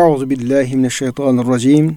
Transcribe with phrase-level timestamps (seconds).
[0.00, 1.96] Euzu billahi mineşşeytanirracim.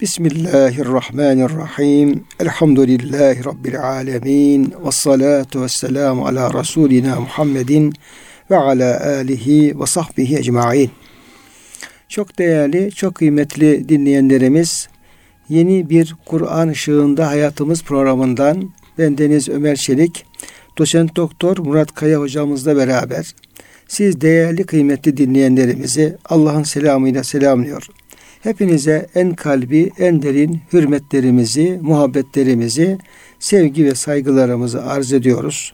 [0.00, 2.24] Bismillahirrahmanirrahim.
[2.40, 4.74] Elhamdülillahi rabbil alamin.
[4.84, 7.92] Ves salatu vesselamu ala rasulina Muhammedin
[8.50, 10.90] ve ala alihi ve sahbihi ecmaîn.
[12.08, 14.88] Çok değerli, çok kıymetli dinleyenlerimiz,
[15.48, 20.26] yeni bir Kur'an ışığında hayatımız programından ben Deniz Ömer Çelik,
[20.78, 23.34] doçent doktor Murat Kaya hocamızla beraber
[23.88, 27.86] siz değerli kıymetli dinleyenlerimizi Allah'ın selamıyla selamlıyor.
[28.40, 32.98] Hepinize en kalbi, en derin hürmetlerimizi, muhabbetlerimizi,
[33.38, 35.72] sevgi ve saygılarımızı arz ediyoruz.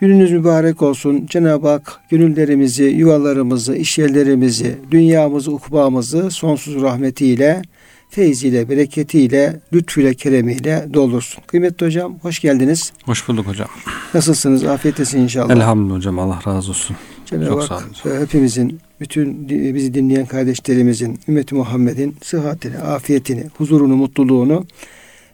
[0.00, 1.26] Gününüz mübarek olsun.
[1.26, 7.62] Cenab-ı Hak gönüllerimizi, yuvalarımızı, işyerlerimizi, dünyamızı, ukbamızı sonsuz rahmetiyle,
[8.10, 11.42] feyziyle, bereketiyle, lütfüyle, keremiyle doldursun.
[11.46, 12.92] Kıymetli hocam hoş geldiniz.
[13.04, 13.68] Hoş bulduk hocam.
[14.14, 14.64] Nasılsınız?
[14.64, 15.54] Afiyettesin inşallah.
[15.54, 16.18] Elhamdülillah hocam.
[16.18, 16.96] Allah razı olsun.
[17.26, 24.66] Cenab-ı Hak e, hepimizin, bütün bizi dinleyen kardeşlerimizin, ümmeti Muhammed'in sıhhatini, afiyetini, huzurunu, mutluluğunu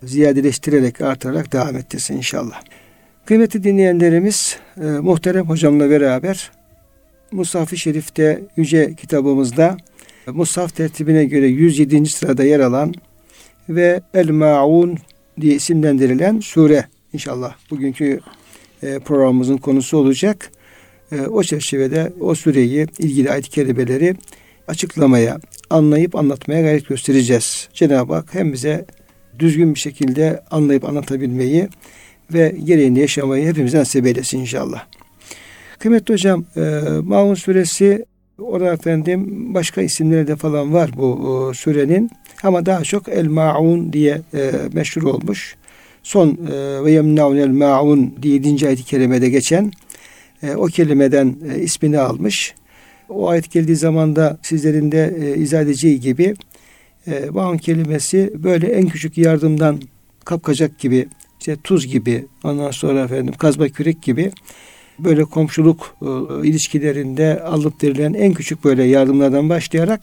[0.03, 2.63] ziyadeleştirerek, artarak devam ettirsin inşallah.
[3.25, 6.51] Kıymetli dinleyenlerimiz, e, muhterem hocamla beraber
[7.33, 9.77] Mushaf-ı Şerif'te, Yüce kitabımızda
[10.27, 12.07] Mushaf tertibine göre 107.
[12.07, 12.95] sırada yer alan
[13.69, 14.99] ve El-Ma'un
[15.41, 18.21] diye isimlendirilen sure inşallah bugünkü
[18.83, 20.51] e, programımızın konusu olacak.
[21.13, 24.15] E, o çerçevede o sureyi, ilgili ayet-i kerimeleri
[24.69, 27.69] açıklamaya, anlayıp anlatmaya gayret göstereceğiz.
[27.75, 28.85] Cenab-ı Hak hem bize
[29.39, 31.69] düzgün bir şekilde anlayıp anlatabilmeyi
[32.35, 34.85] ve gereğini yaşamayı hepimize nasip eylesin inşallah.
[35.79, 36.61] Kıymetli hocam, e,
[37.03, 38.05] Maun suresi
[38.39, 42.11] orada efendim başka isimleri de falan var bu o, sürenin
[42.43, 45.57] ama daha çok El Maun diye e, meşhur olmuş.
[46.03, 48.67] Son e, ve yemnaun el maun diye 7.
[48.67, 49.73] ayet-i kerimede geçen
[50.43, 52.55] e, o kelimeden e, ismini almış.
[53.09, 56.35] O ayet geldiği zaman da sizlerin de e, izah edeceği gibi
[57.07, 59.81] e, maun kelimesi böyle en küçük yardımdan
[60.25, 61.09] kapkacak gibi
[61.41, 64.33] işte tuz gibi ondan sonra efendim kazma kürek gibi
[64.99, 65.97] böyle komşuluk
[66.45, 70.01] ilişkilerinde alıp verilen en küçük böyle yardımlardan başlayarak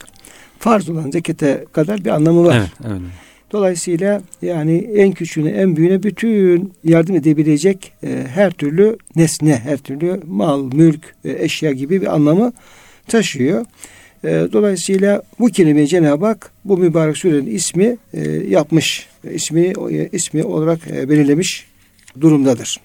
[0.60, 2.58] farz olan zekete kadar bir anlamı var.
[2.58, 3.02] Evet, evet.
[3.52, 10.20] Dolayısıyla yani en küçüğüne en büyüğüne bütün yardım edebilecek e, her türlü nesne, her türlü
[10.28, 12.54] mal, mülk, e, eşya gibi bir anlamı
[13.08, 13.66] taşıyor.
[14.24, 19.08] E, dolayısıyla bu kelimeyi Cenab-ı Hak bu mübarek surenin ismi e, yapmış.
[19.34, 21.66] ismi e, ismi olarak e, belirlemiş
[22.22, 22.80] durumdadır.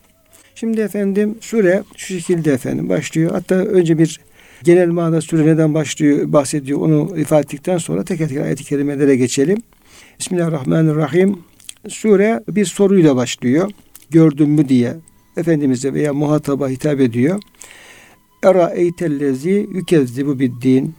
[0.55, 3.31] Şimdi efendim sure şu şekilde efendim başlıyor.
[3.33, 4.21] Hatta önce bir
[4.63, 9.63] genel manada sure neden başlıyor bahsediyor onu ifade ettikten sonra teker teker ayet-i kerimelere geçelim.
[10.21, 11.39] Bismillahirrahmanirrahim.
[11.89, 13.71] Sure bir soruyla başlıyor.
[14.11, 14.97] Gördün mü diye
[15.37, 17.41] Efendimiz'e veya muhataba hitap ediyor.
[18.43, 20.95] Era eytellezi yükezzibu din.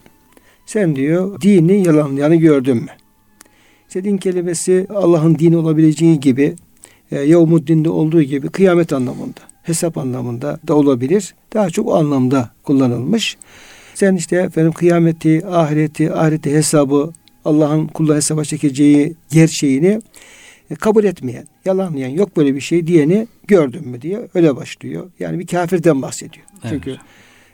[0.66, 2.90] Sen diyor dini yalanlayanı gördün mü?
[3.88, 6.56] İşte din kelimesi Allah'ın dini olabileceği gibi
[7.12, 11.35] e, Yevmuddin'de olduğu gibi kıyamet anlamında, hesap anlamında da olabilir.
[11.53, 13.38] Daha çok o anlamda kullanılmış.
[13.94, 17.13] Sen işte efendim kıyameti, ahireti, ahireti hesabı,
[17.45, 20.01] Allah'ın kulları hesaba çekeceği gerçeğini
[20.71, 25.11] e, kabul etmeyen, yalanlayan, yok böyle bir şey diyeni gördün mü diye öyle başlıyor.
[25.19, 26.45] Yani bir kafirden bahsediyor.
[26.63, 26.69] Evet.
[26.69, 26.97] Çünkü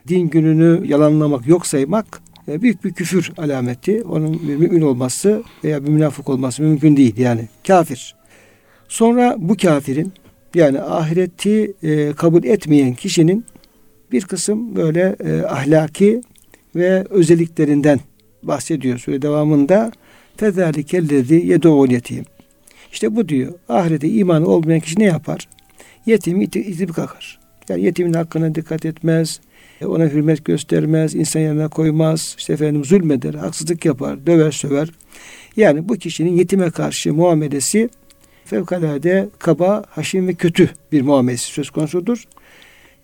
[0.07, 4.03] din gününü yalanlamak, yok saymak e, büyük bir küfür alameti.
[4.03, 7.17] Onun bir mümin olması veya bir münafık olması mümkün değil.
[7.17, 8.15] Yani kafir.
[8.87, 10.13] Sonra bu kafirin
[10.55, 13.45] yani ahireti e, kabul etmeyen kişinin
[14.11, 16.21] bir kısım böyle e, ahlaki
[16.75, 17.99] ve özelliklerinden
[18.43, 19.91] bahsediyor sure devamında.
[20.37, 22.25] Fezâlikellezi yedû'ul yetim.
[22.91, 23.53] İşte bu diyor.
[23.69, 25.47] Ahirete imanı olmayan kişi ne yapar?
[26.05, 27.39] Yetimi itip kalkar.
[27.69, 29.39] Yani yetimin hakkına dikkat etmez.
[29.81, 31.15] E, ona hürmet göstermez.
[31.15, 32.35] insan yanına koymaz.
[32.37, 33.33] işte efendim zulmeder.
[33.33, 34.25] Haksızlık yapar.
[34.25, 34.89] Döver söver.
[35.55, 37.89] Yani bu kişinin yetime karşı muamelesi
[38.45, 42.23] fevkalade kaba, haşin ve kötü bir muamelesi söz konusudur.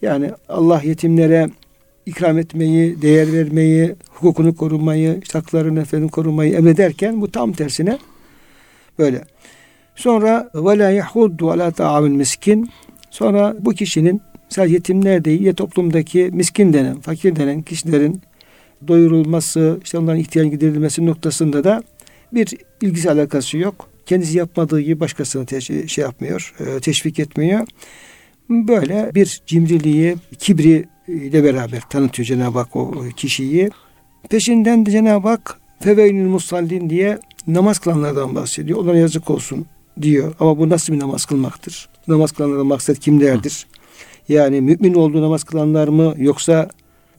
[0.02, 1.50] Yani Allah yetimlere
[2.06, 7.98] ikram etmeyi, değer vermeyi, hukukunu korumayı, haklarını efendim korumayı emrederken bu tam tersine
[9.00, 9.22] böyle.
[9.96, 12.70] Sonra ve la yahuddu ala miskin.
[13.12, 18.22] Sonra bu kişinin sadece yetimler değil, ya toplumdaki miskin denen, fakir denen kişilerin
[18.88, 21.84] doyurulması, işte onların ihtiyacı giderilmesi noktasında da
[22.34, 23.90] bir ilgisi alakası yok.
[24.06, 27.68] Kendisi yapmadığı gibi başkasını te- şey yapmıyor, e, teşvik etmiyor.
[28.50, 33.70] Böyle bir cimriliği, kibri ile beraber tanıtıyor Cenab-ı Hak o kişiyi.
[34.30, 38.80] Peşinden de Cenab-ı Hak feveynül musallin diye namaz kılanlardan bahsediyor.
[38.80, 39.66] Onlara yazık olsun
[40.02, 40.34] diyor.
[40.40, 41.90] Ama bu nasıl bir namaz kılmaktır?
[42.08, 43.68] Namaz kılanlardan maksat kimlerdir?
[44.30, 46.70] Yani mümin olduğu namaz kılanlar mı yoksa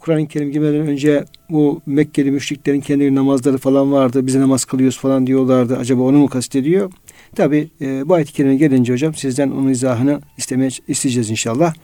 [0.00, 4.26] Kur'an-ı Kerim girmeden önce bu Mekkeli müşriklerin kendi namazları falan vardı.
[4.26, 5.76] Bize namaz kılıyoruz falan diyorlardı.
[5.76, 6.92] Acaba onu mu kastediyor?
[7.36, 11.74] Tabi e, bu ayet-i kerime gelince hocam sizden onun izahını istemeye isteyeceğiz inşallah.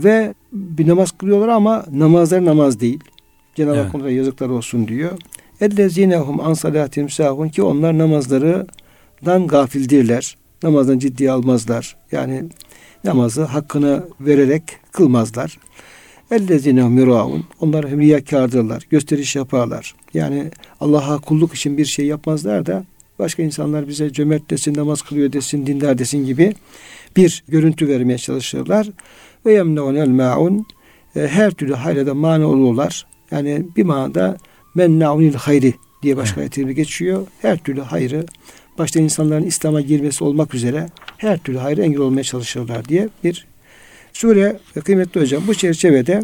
[0.00, 3.00] Ve bir namaz kılıyorlar ama namazları namaz değil.
[3.54, 3.94] Cenab-ı evet.
[3.94, 5.12] Hak yazıklar olsun diyor.
[5.60, 10.36] Ellezinehum an salatim sahun ki onlar namazlarından gafildirler.
[10.62, 11.96] Namazdan ciddiye almazlar.
[12.12, 12.44] Yani
[13.04, 14.62] namazı hakkını vererek
[14.92, 15.58] kılmazlar.
[16.30, 17.44] Ellezinehum yuraun.
[17.60, 18.82] Onlar hem riyakardırlar.
[18.90, 19.94] Gösteriş yaparlar.
[20.14, 20.50] Yani
[20.80, 22.84] Allah'a kulluk için bir şey yapmazlar da
[23.18, 26.54] başka insanlar bize cömert desin, namaz kılıyor desin, dindar desin gibi
[27.16, 28.88] bir görüntü vermeye çalışırlar.
[29.46, 30.66] Ve yemneunel ma'un
[31.16, 33.06] e, her türlü hayrada mani olurlar.
[33.30, 34.36] Yani bir manada
[34.74, 36.76] mennaunil hayri diye başka evet.
[36.76, 37.26] geçiyor.
[37.42, 38.26] Her türlü hayrı
[38.78, 43.46] başta insanların İslam'a girmesi olmak üzere her türlü hayrı engel olmaya çalışırlar diye bir
[44.12, 46.22] sure kıymetli hocam bu çerçevede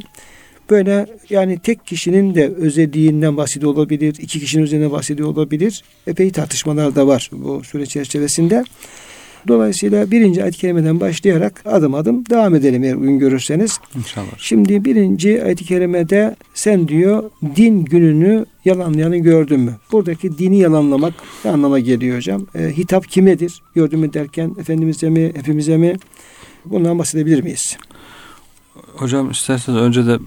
[0.71, 5.85] böyle yani tek kişinin de özelliğinden bahsediyor olabilir, iki kişinin üzerine bahsediyor olabilir.
[6.07, 8.65] Epey tartışmalar da var bu süre çerçevesinde.
[9.49, 13.81] Dolayısıyla birinci ayet-i kerimeden başlayarak adım adım devam edelim eğer uygun görürseniz.
[13.97, 14.27] İnşallah.
[14.39, 19.77] Şimdi birinci ayet-i kerimede sen diyor din gününü yalanlayanı gördün mü?
[19.93, 22.47] Buradaki dini yalanlamak ne anlama geliyor hocam?
[22.55, 23.63] E, hitap kimedir?
[23.75, 25.97] Gördün mü derken Efendimiz'e mi, hepimize mi?
[26.65, 27.77] Bundan bahsedebilir miyiz?
[28.95, 30.19] Hocam isterseniz önce de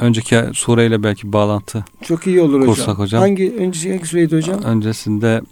[0.00, 2.98] önceki sureyle belki bağlantı çok iyi olur kursak hocam.
[2.98, 3.20] hocam.
[3.20, 4.62] Hangi önceki hangi sureydi hocam?
[4.62, 5.42] Öncesinde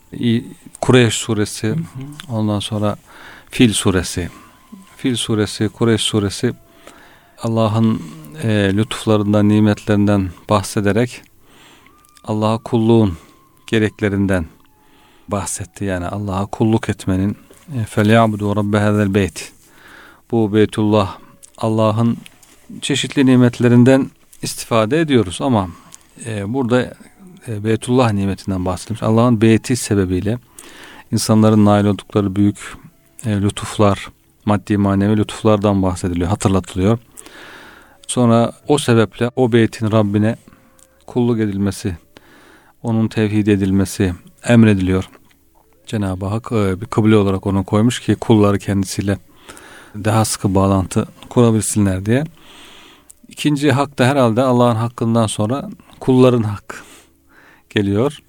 [0.81, 2.33] Kureyş suresi, hı hı.
[2.33, 2.97] ondan sonra
[3.51, 4.29] Fil suresi.
[4.97, 6.53] Fil suresi, Kureyş suresi
[7.43, 8.03] Allah'ın
[8.43, 11.23] e, lütuflarından, nimetlerinden bahsederek
[12.25, 13.17] Allah'a kulluğun
[13.67, 14.47] gereklerinden
[15.29, 15.85] bahsetti.
[15.85, 17.37] Yani Allah'a kulluk etmenin
[17.73, 19.53] فَلْيَعْبُدُوا رَبَّ هَذَا beyt.
[20.31, 21.19] Bu Beytullah
[21.59, 22.17] Allah'ın
[22.81, 24.11] çeşitli nimetlerinden
[24.42, 25.70] istifade ediyoruz ama
[26.26, 26.94] e, burada
[27.48, 29.04] e, Beytullah nimetinden bahsedilmiş.
[29.04, 30.40] Allah'ın beyti sebebiyle
[31.12, 32.78] insanların nail oldukları büyük
[33.26, 34.08] e, lütuflar,
[34.46, 36.98] maddi manevi lütuflardan bahsediliyor, hatırlatılıyor.
[38.08, 40.36] Sonra o sebeple o beytin Rabbine
[41.08, 41.98] kulluk edilmesi,
[42.84, 44.14] onun tevhid edilmesi
[44.48, 45.10] emrediliyor.
[45.88, 49.18] Cenab-ı Hak e, bir kıble olarak onu koymuş ki kulları kendisiyle
[49.96, 52.24] daha sıkı bağlantı kurabilsinler diye.
[53.40, 55.70] İkinci hak da herhalde Allah'ın hakkından sonra
[56.00, 56.84] kulların hak
[57.70, 58.20] geliyor.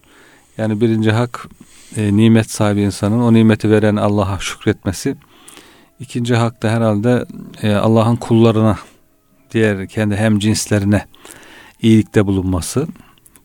[0.59, 1.49] Yani birinci hak
[1.97, 5.17] e, nimet sahibi insanın o nimeti veren Allah'a şükretmesi.
[6.01, 7.25] İkinci hak da herhalde
[7.63, 8.79] e, Allah'ın kullarına
[9.53, 11.07] diğer kendi hem cinslerine
[11.83, 12.87] iyilikte bulunması.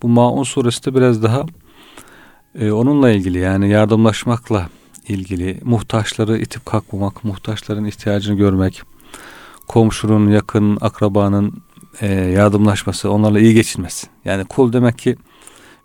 [0.02, 1.46] Bu Maun suresi de biraz daha
[2.60, 4.70] e, onunla ilgili yani yardımlaşmakla
[5.08, 8.84] ilgili muhtaçları itip kalkmamak, muhtaçların ihtiyacını görmek,
[9.68, 11.54] komşunun, yakın, akrabanın
[12.02, 14.08] e, yardımlaşması, onlarla iyi geçinmesi.
[14.26, 15.16] Yani kul demek ki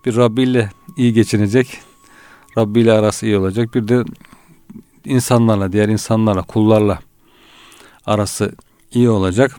[0.05, 1.79] bir Rabbi ile iyi geçinecek,
[2.59, 3.75] Rabbi ile arası iyi olacak.
[3.75, 4.05] Bir de
[5.05, 6.99] insanlarla, diğer insanlarla, kullarla
[8.07, 8.53] arası
[8.95, 9.57] iyi olacak.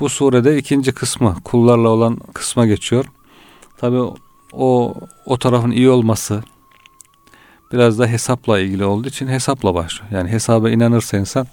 [0.00, 3.04] Bu surede ikinci kısmı, kullarla olan kısma geçiyor.
[3.78, 3.96] Tabi
[4.52, 4.94] o
[5.26, 6.42] o tarafın iyi olması
[7.72, 10.12] biraz da hesapla ilgili olduğu için hesapla başlıyor.
[10.12, 11.46] Yani hesaba inanırsa insan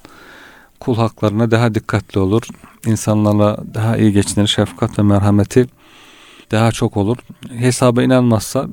[0.80, 2.44] kul haklarına daha dikkatli olur.
[2.86, 4.48] İnsanlarla daha iyi geçinir.
[4.48, 5.68] Şefkat ve merhameti
[6.52, 7.18] daha çok olur.
[7.50, 8.68] Hesaba inanmazsa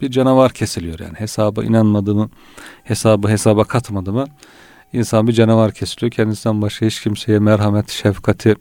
[0.00, 1.14] bir canavar kesiliyor yani.
[1.14, 2.30] Hesaba inanmadı mı,
[2.84, 4.26] hesabı hesaba katmadı mı
[4.92, 6.12] insan bir canavar kesiliyor.
[6.12, 8.56] Kendisinden başka hiç kimseye merhamet, şefkati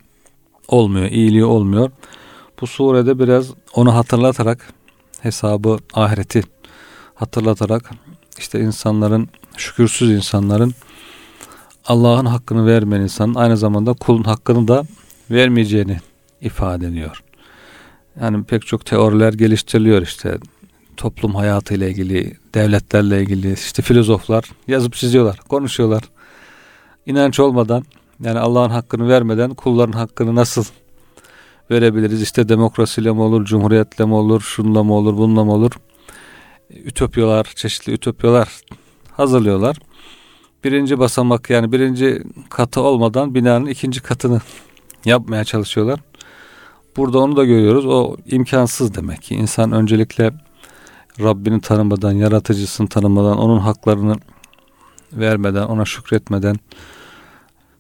[0.68, 1.92] olmuyor, iyiliği olmuyor.
[2.62, 4.74] Bu surede biraz onu hatırlatarak
[5.22, 6.44] hesabı, ahireti
[7.16, 7.92] hatırlatarak
[8.38, 10.74] işte insanların, şükürsüz insanların
[11.86, 14.84] Allah'ın hakkını vermeyen insanın aynı zamanda kulun hakkını da
[15.32, 15.98] vermeyeceğini
[16.42, 17.24] ifade ediyor.
[18.22, 20.38] Yani pek çok teoriler geliştiriliyor işte
[20.98, 26.04] toplum hayatıyla ilgili, devletlerle ilgili işte filozoflar yazıp çiziyorlar, konuşuyorlar.
[27.06, 27.84] İnanç olmadan
[28.24, 30.64] yani Allah'ın hakkını vermeden kulların hakkını nasıl
[31.72, 32.22] verebiliriz?
[32.22, 35.72] İşte demokrasiyle mi olur, cumhuriyetle mi olur, şunla mı olur, bununla mı olur?
[36.70, 38.62] Ütopyalar, çeşitli ütopyalar
[39.12, 39.78] hazırlıyorlar
[40.64, 44.42] birinci basamak yani birinci katı olmadan binanın ikinci katını
[45.06, 46.00] yapmaya çalışıyorlar.
[46.98, 47.86] Burada onu da görüyoruz.
[47.86, 49.36] O imkansız demek ki.
[49.36, 50.32] insan öncelikle
[51.20, 54.16] Rabbini tanımadan, yaratıcısını tanımadan, onun haklarını
[55.14, 56.56] vermeden, ona şükretmeden,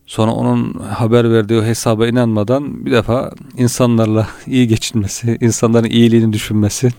[0.05, 6.89] sonra onun haber verdiği hesaba inanmadan bir defa insanlarla iyi geçinmesi, insanların iyiliğini düşünmesi,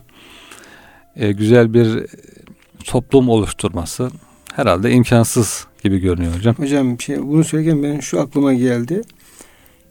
[1.16, 2.06] e, güzel bir
[2.84, 4.10] toplum oluşturması
[4.54, 6.54] herhalde imkansız gibi görünüyor hocam.
[6.58, 9.02] Hocam şey, bunu söylerken ben şu aklıma geldi.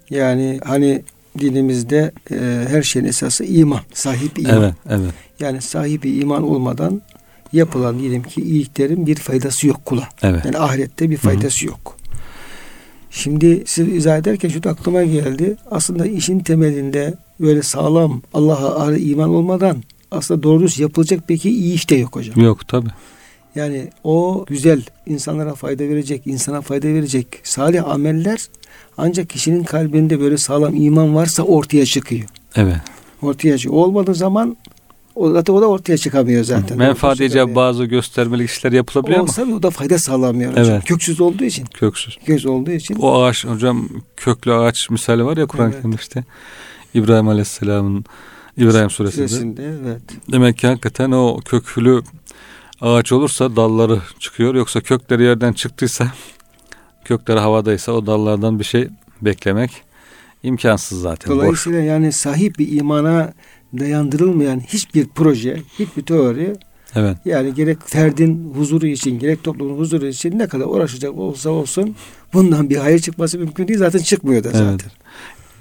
[0.10, 1.02] Yani hani
[1.40, 4.58] dinimizde e, her şeyin esası iman, sahip iman.
[4.58, 5.14] Evet, evet.
[5.40, 7.02] Yani sahibi iman olmadan
[7.54, 10.10] yapılan diyelim ki iyiliklerin bir faydası yok kula.
[10.22, 10.46] Evet.
[10.46, 11.70] Yani ahirette bir faydası Hı-hı.
[11.70, 11.98] yok.
[13.12, 15.56] Şimdi siz izah ederken şu aklıma geldi.
[15.72, 21.96] Aslında işin temelinde böyle sağlam Allah'a iman olmadan aslında doğru yapılacak peki iyi iş de
[21.96, 22.40] yok hocam.
[22.40, 22.90] Yok tabi.
[23.56, 28.40] Yani o güzel insanlara fayda verecek, insana fayda verecek salih ameller
[28.98, 32.30] ancak kişinin kalbinde böyle sağlam iman varsa ortaya çıkıyor.
[32.56, 32.78] Evet.
[33.22, 33.84] Ortaya çıkıyor.
[33.84, 34.58] Olmadığı zaman
[35.16, 36.78] o zaten o da ortaya çıkamıyor zaten.
[36.78, 39.30] Menfaat icabı bazı göstermelik işler yapılabiliyor ama.
[39.30, 40.66] Olsa o da fayda sağlamıyor hocam.
[40.66, 40.86] Evet.
[40.86, 41.66] Köksüz olduğu için.
[41.66, 42.18] Köksüz.
[42.26, 42.96] Köksüz olduğu için.
[42.96, 46.00] O ağaç hocam köklü ağaç misali var ya Kur'an evet.
[46.00, 46.24] işte.
[46.94, 48.06] İbrahim Aleyhisselam'ın
[48.58, 49.28] İbrahim suresinde.
[49.28, 50.02] suresinde evet.
[50.32, 52.02] Demek ki hakikaten o köklü
[52.82, 54.56] ağaç olursa dalları çıkıyor.
[54.56, 56.12] Yoksa kökleri yerden çıktıysa
[57.06, 58.88] kökleri havadaysa o dallardan bir şey
[59.22, 59.72] beklemek
[60.44, 61.36] imkansız zaten.
[61.36, 61.88] Dolayısıyla boş.
[61.88, 63.34] yani sahip bir imana
[63.80, 66.56] dayandırılmayan hiçbir proje, hiçbir teori
[66.96, 67.18] Evet.
[67.26, 71.96] Yani gerek ferdin huzuru için, gerek toplumun huzuru için ne kadar uğraşacak olsa olsun
[72.34, 73.80] bundan bir hayır çıkması mümkün değil.
[73.80, 74.68] Zaten çıkmıyor da zaten.
[74.70, 74.86] Evet.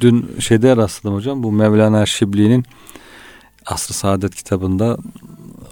[0.01, 2.65] Dün şeyde rastladım hocam bu Mevlana Şibli'nin
[3.67, 4.99] Asr-ı Saadet kitabında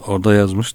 [0.07, 0.75] orada yazmış.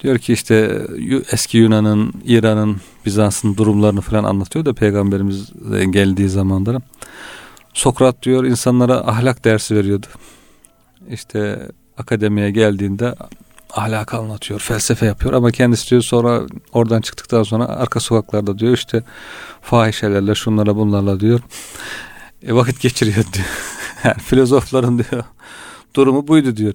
[0.00, 0.86] Diyor ki işte
[1.32, 2.76] eski Yunan'ın, İran'ın,
[3.06, 5.52] Bizans'ın durumlarını falan anlatıyor da peygamberimiz
[5.90, 6.80] geldiği zamanlara.
[7.74, 10.06] Sokrat diyor insanlara ahlak dersi veriyordu.
[11.10, 13.14] İşte akademiye geldiğinde
[13.70, 19.02] ahlak anlatıyor, felsefe yapıyor ama kendisi diyor sonra oradan çıktıktan sonra arka sokaklarda diyor işte
[19.62, 21.40] fahişelerle şunlara bunlarla diyor
[22.42, 23.46] e, vakit geçiriyor diyor.
[24.04, 25.24] Yani filozofların diyor
[25.96, 26.74] durumu buydu diyor.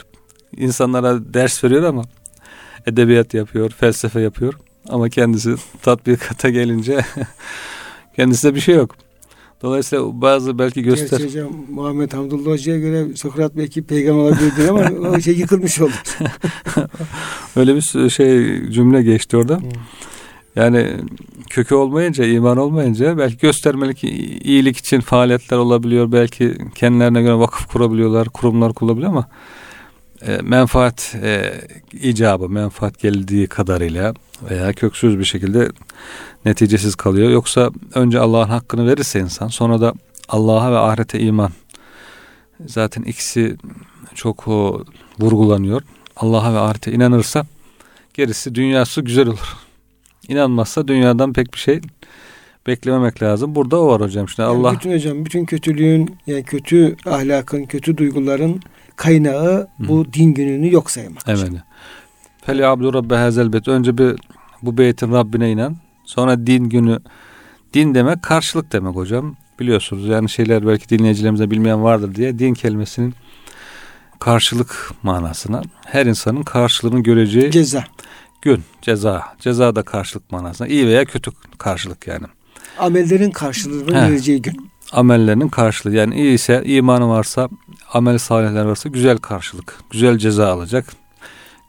[0.58, 2.04] İnsanlara ders veriyor ama
[2.88, 4.54] edebiyat yapıyor, felsefe yapıyor
[4.90, 7.00] ama kendisi tatbikata gelince
[8.16, 8.96] kendisinde bir şey yok.
[9.62, 11.18] Dolayısıyla bazı belki göster...
[11.20, 15.92] Gerçi hocam Muhammed Hamdullah Hoca'ya göre Sokrat belki peygamber olabilir ama o şey yıkılmış oldu.
[17.56, 19.58] Öyle bir şey cümle geçti orada.
[19.60, 19.70] Hmm.
[20.56, 20.92] Yani
[21.50, 26.12] kökü olmayınca, iman olmayınca belki göstermelik iyilik için faaliyetler olabiliyor.
[26.12, 29.28] Belki kendilerine göre vakıf kurabiliyorlar, kurumlar kurabiliyor ama
[30.28, 31.54] e, menfaat e,
[31.94, 34.14] icabı, menfaat geldiği kadarıyla
[34.50, 35.70] veya köksüz bir şekilde
[36.46, 37.30] neticesiz kalıyor.
[37.30, 39.94] Yoksa önce Allah'ın hakkını verirse insan sonra da
[40.30, 41.52] Allah'a ve ahirete iman.
[42.66, 43.58] Zaten ikisi
[44.16, 44.84] çok o,
[45.20, 45.82] vurgulanıyor.
[46.16, 47.46] Allah'a ve ahirete inanırsa
[48.14, 49.58] gerisi dünyası güzel olur.
[50.28, 51.82] İnanmazsa dünyadan pek bir şey
[52.68, 53.56] beklememek lazım.
[53.56, 54.30] Burada o var hocam.
[54.30, 58.62] Şimdi yani Allah bütün hocam bütün kötülüğün yani kötü ahlakın, kötü duyguların
[58.96, 59.88] kaynağı Hı.
[59.88, 61.24] bu din gününü yok saymak.
[61.28, 61.52] Evet.
[62.46, 63.68] Feli abdu rabbe hazel bet.
[63.68, 64.16] Önce bir
[64.62, 65.78] bu beytin Rabbine inan.
[66.06, 67.00] Sonra din günü.
[67.74, 69.36] Din demek karşılık demek hocam.
[69.60, 73.14] Biliyorsunuz yani şeyler belki dinleyicilerimize bilmeyen vardır diye din kelimesinin
[74.20, 77.84] karşılık manasına her insanın karşılığını göreceği ceza
[78.42, 82.26] gün ceza ceza da karşılık manasına iyi veya kötü karşılık yani
[82.80, 84.02] amellerin karşılığını He.
[84.02, 87.50] vereceği gün amellerinin karşılığı yani iyi ise imanı varsa
[87.94, 90.86] amel salihler varsa güzel karşılık güzel ceza alacak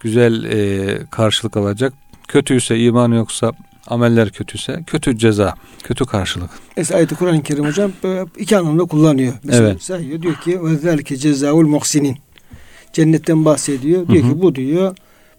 [0.00, 1.92] güzel e, karşılık alacak
[2.28, 3.52] kötüyse imanı yoksa
[3.86, 6.50] ameller kötüyse kötü ceza, kötü karşılık.
[6.76, 7.92] Es ayeti Kur'an-ı Kerim hocam
[8.38, 9.32] iki anlamda kullanıyor.
[9.44, 9.82] Mesela evet.
[9.82, 12.18] sayıyor diyor ki ve zelke cezaul muhsinin.
[12.92, 14.08] Cennetten bahsediyor.
[14.08, 14.32] Diyor hı hı.
[14.32, 14.96] ki bu diyor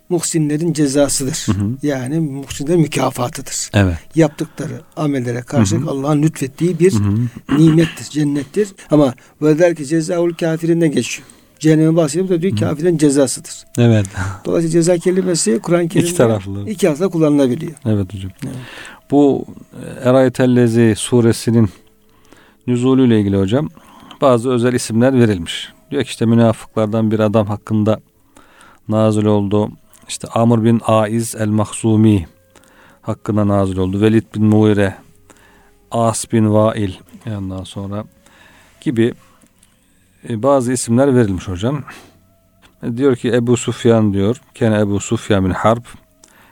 [0.10, 1.46] muhsinlerin cezasıdır.
[1.46, 1.78] Hı hı.
[1.84, 3.70] Yani muhsinlerin mükafatıdır.
[3.74, 3.98] Evet.
[4.16, 7.04] Yaptıkları amellere karşılık Allah'ın lütfettiği bir hı
[7.50, 7.58] hı.
[7.58, 8.70] nimettir, cennettir.
[8.92, 11.28] Ama ve zelke cezaul kafirinde geçiyor.
[11.60, 12.26] Cehenneme bahsediyor.
[12.26, 13.64] Bu da diyor kafirin cezasıdır.
[13.78, 14.06] Evet.
[14.46, 16.70] Dolayısıyla ceza kelimesi Kur'an-ı Kerim'de iki taraflı.
[16.70, 17.74] İki taraflı kullanılabiliyor.
[17.86, 18.32] Evet hocam.
[18.46, 18.56] Evet.
[19.12, 19.46] Bu
[20.04, 21.70] Erayetellezi suresinin
[22.68, 23.70] nüzulüyle ilgili hocam
[24.22, 25.74] bazı özel isimler verilmiş.
[25.92, 28.00] Diyor ki işte münafıklardan bir adam hakkında
[28.90, 29.72] nazil oldu.
[30.08, 32.28] İşte Amr bin Aiz el-Mahzumi
[33.02, 34.02] hakkında nazil oldu.
[34.02, 34.96] Velid bin Muire,
[35.92, 36.94] As bin Vail
[37.38, 38.06] ondan sonra
[38.82, 39.14] gibi
[40.30, 41.84] e, bazı isimler verilmiş hocam.
[42.84, 44.42] E, diyor ki Ebu Sufyan diyor.
[44.54, 45.86] Kene Ebu Sufyan bin Harp.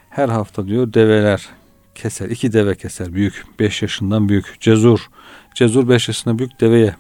[0.09, 1.49] Her hafta diyor develer
[1.95, 2.29] keser.
[2.29, 3.13] iki deve keser.
[3.13, 3.45] Büyük.
[3.59, 4.61] Beş yaşından büyük.
[4.61, 5.09] Cezur.
[5.55, 6.95] Cezur beş yaşında büyük deveye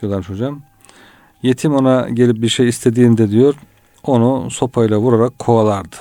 [0.00, 0.62] diyorlar hocam.
[1.42, 3.54] Yetim ona gelip bir şey istediğinde diyor
[4.02, 5.96] onu sopayla vurarak kovalardı.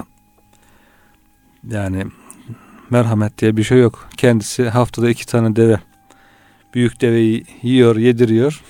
[1.71, 2.05] Yani
[2.89, 4.09] merhamet diye bir şey yok.
[4.17, 5.79] Kendisi haftada iki tane deve
[6.73, 8.63] büyük deveyi yiyor, yediriyor.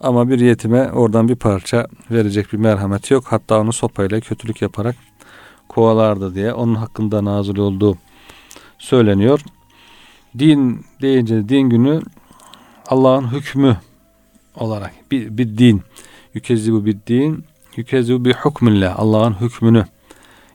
[0.00, 3.24] Ama bir yetime oradan bir parça verecek bir merhamet yok.
[3.28, 4.96] Hatta onu sopayla kötülük yaparak
[5.68, 7.98] kovalardı diye onun hakkında nazil olduğu
[8.78, 9.40] söyleniyor.
[10.38, 12.00] Din deyince din günü
[12.86, 13.76] Allah'ın hükmü
[14.54, 15.82] olarak bir, bir din
[16.34, 17.44] yükezzibu bir din
[17.78, 19.84] yükezzibu bir hükmünle Allah'ın hükmünü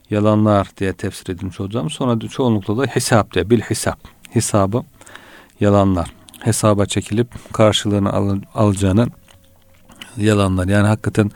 [0.09, 1.89] yalanlar diye tefsir edilmiş olacağım.
[1.89, 3.99] Sonra çoğunlukla da hesap diye bil hesap
[4.29, 4.83] hesabı
[5.59, 9.07] yalanlar hesaba çekilip karşılığını al, alacağını
[10.17, 10.67] yalanlar.
[10.67, 11.31] Yani hakikaten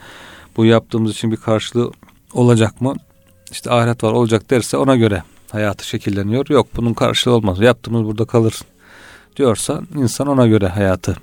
[0.56, 1.92] bu yaptığımız için bir karşılığı
[2.32, 2.94] olacak mı?
[3.50, 6.48] İşte ahiret var olacak derse ona göre hayatı şekilleniyor.
[6.48, 7.60] Yok bunun karşılığı olmaz.
[7.60, 8.60] Yaptığımız burada kalır
[9.36, 11.16] diyorsa insan ona göre hayatı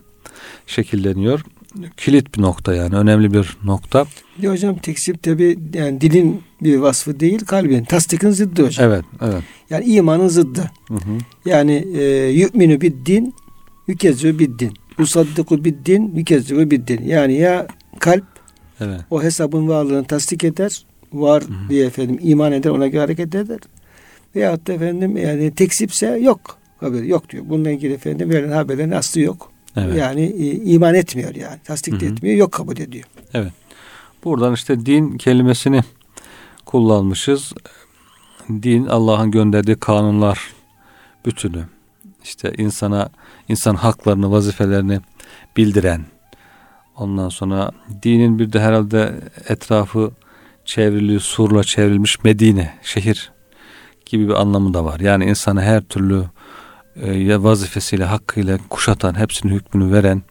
[0.68, 1.44] şekilleniyor.
[1.98, 4.06] Kilit bir nokta yani önemli bir nokta.
[4.42, 7.84] Bir hocam tekzip tabi yani dilin bir vasfı değil kalbin.
[7.84, 8.92] Tasdikin zıddı hocam.
[8.92, 9.44] Evet, evet.
[9.70, 10.72] Yani imanın zıddı.
[10.88, 11.18] Hı hı.
[11.46, 13.34] Yani e, yu'minu bid din
[13.88, 14.74] yükezzu bid din.
[15.00, 17.04] Usaddiku bid din yükezzu bid din.
[17.04, 17.68] Yani ya
[18.00, 18.26] kalp
[18.80, 19.02] evet.
[19.10, 20.86] o hesabın varlığını tasdik eder.
[21.14, 21.70] Var hı hı.
[21.70, 23.60] diye efendim iman eder ona göre hareket eder.
[24.36, 26.58] Veyahut da efendim yani tekzipse yok.
[26.78, 27.44] Haberi yok diyor.
[27.50, 29.52] Bununla ilgili efendim verilen haberlerin aslı yok.
[29.76, 29.98] Evet.
[29.98, 31.60] Yani e, iman etmiyor yani.
[31.64, 32.38] Tasdik de etmiyor.
[32.38, 33.06] Yok kabul ediyor.
[33.34, 33.54] Evet.
[34.24, 35.82] Buradan işte din kelimesini
[36.66, 37.54] kullanmışız.
[38.50, 40.40] Din Allah'ın gönderdiği kanunlar
[41.26, 41.66] bütünü.
[42.24, 43.10] İşte insana
[43.48, 45.00] insan haklarını, vazifelerini
[45.58, 46.06] bildiren.
[46.96, 47.72] Ondan sonra
[48.04, 49.16] dinin bir de herhalde
[49.50, 50.12] etrafı
[50.66, 53.32] çevrili, surla çevrilmiş Medine, şehir
[54.06, 55.00] gibi bir anlamı da var.
[55.00, 56.24] Yani insana her türlü
[57.04, 60.22] e, vazifesiyle, hakkıyla kuşatan, hepsinin hükmünü veren,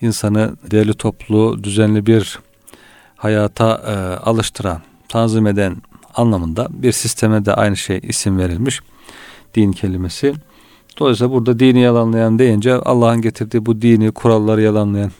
[0.00, 2.38] insanı değerli toplu, düzenli bir
[3.16, 3.94] hayata e,
[4.24, 5.76] alıştıran, tanzim eden
[6.14, 8.80] anlamında bir sisteme de aynı şey isim verilmiş.
[9.54, 10.34] Din kelimesi.
[10.98, 15.10] Dolayısıyla burada dini yalanlayan deyince Allah'ın getirdiği bu dini, kuralları yalanlayan,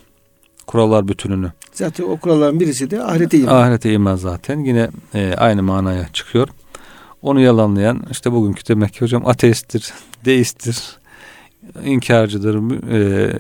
[0.67, 1.53] kurallar bütününü.
[1.73, 3.55] Zaten o kuralların birisi de ahirete iman.
[3.55, 4.59] Ahirete iman zaten.
[4.59, 6.49] Yine e, aynı manaya çıkıyor.
[7.23, 9.93] Onu yalanlayan işte bugünkü demek ki hocam ateisttir,
[10.25, 10.97] deisttir,
[11.85, 12.57] inkarcıdır.
[12.93, 13.33] E,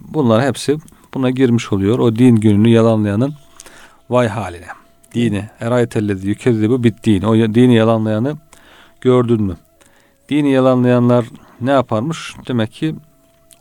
[0.00, 0.78] bunlar hepsi
[1.14, 1.98] buna girmiş oluyor.
[1.98, 3.34] O din gününü yalanlayanın
[4.10, 4.66] vay haline.
[5.14, 5.48] Dini.
[5.60, 7.22] Erayetellezi yükezdi bu bit din.
[7.22, 8.36] O dini yalanlayanı
[9.00, 9.56] gördün mü?
[10.28, 11.24] Dini yalanlayanlar
[11.60, 12.34] ne yaparmış?
[12.48, 12.94] Demek ki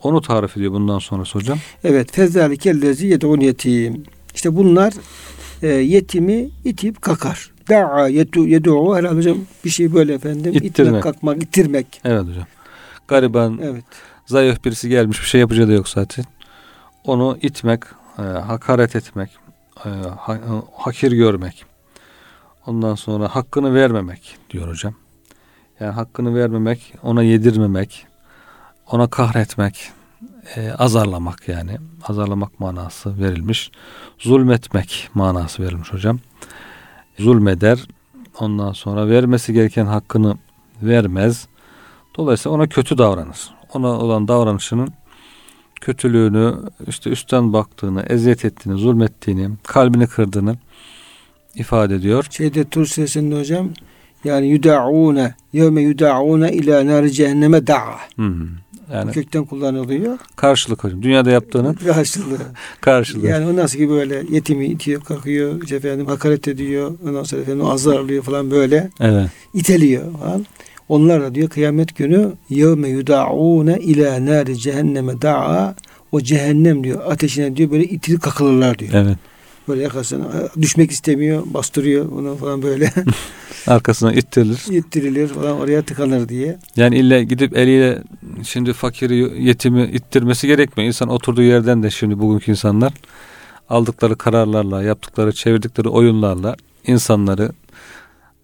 [0.03, 1.57] onu tarif ediyor bundan sonra hocam.
[1.83, 2.11] Evet.
[2.11, 4.03] Fezzâlikellezi yed'un yetim.
[4.35, 4.93] İşte bunlar
[5.61, 7.51] e, yetimi itip kakar.
[7.69, 10.53] Da'a yedu yedu'u herhalde hocam bir şey böyle efendim.
[10.53, 10.87] İttirmek.
[10.87, 12.01] İtmek, kalkmak, ittirmek.
[12.05, 12.45] Evet hocam.
[13.07, 13.83] Gariban, evet.
[14.25, 16.25] zayıf birisi gelmiş bir şey yapacağı da yok zaten.
[17.03, 17.83] Onu itmek,
[18.17, 19.29] e, hakaret etmek,
[19.85, 20.39] e, ha, e,
[20.75, 21.65] hakir görmek.
[22.67, 24.93] Ondan sonra hakkını vermemek diyor hocam.
[25.79, 28.07] Yani hakkını vermemek, ona yedirmemek,
[28.91, 29.91] ona kahretmek,
[30.55, 31.77] e, azarlamak yani.
[32.07, 33.71] Azarlamak manası verilmiş.
[34.19, 36.19] Zulmetmek manası verilmiş hocam
[37.19, 37.87] zulmeder.
[38.39, 40.37] Ondan sonra vermesi gereken hakkını
[40.81, 41.47] vermez.
[42.17, 43.49] Dolayısıyla ona kötü davranır.
[43.73, 44.89] Ona olan davranışının
[45.81, 46.55] kötülüğünü,
[46.87, 50.55] işte üstten baktığını, eziyet ettiğini, zulmettiğini, kalbini kırdığını
[51.55, 52.25] ifade ediyor.
[52.29, 53.69] Şeyde Tur sesinde hocam
[54.23, 57.99] yani yuda'une yevme yuda'une ila nar cehenneme da'a.
[58.93, 60.17] Yani kökten kullanılıyor.
[60.35, 61.03] Karşılık hocam.
[61.03, 62.37] Dünyada yaptığının karşılığı.
[62.81, 63.27] karşılığı.
[63.27, 67.65] Yani o nasıl ki böyle yetimi itiyor, kalkıyor, işte efendim hakaret ediyor, ondan sonra efendim
[67.65, 68.89] azarlıyor falan böyle.
[68.99, 69.29] Evet.
[69.53, 70.45] İteliyor falan.
[70.89, 75.75] Onlar da diyor kıyamet günü yevme yuda'une ila nari cehenneme da'a
[76.11, 78.93] o cehennem diyor ateşine diyor böyle itilip kakılırlar diyor.
[78.93, 79.17] Evet.
[79.69, 82.93] Böyle yakasına düşmek istemiyor, bastırıyor onu falan böyle.
[83.67, 84.61] Arkasına ittirilir.
[84.69, 86.59] İttirilir falan oraya tıkanır diye.
[86.75, 88.03] Yani illa gidip eliyle
[88.43, 90.87] şimdi fakiri, yetimi ittirmesi gerekmiyor.
[90.87, 92.93] İnsan oturduğu yerden de şimdi bugünkü insanlar
[93.69, 96.55] aldıkları kararlarla, yaptıkları, çevirdikleri oyunlarla
[96.87, 97.51] insanları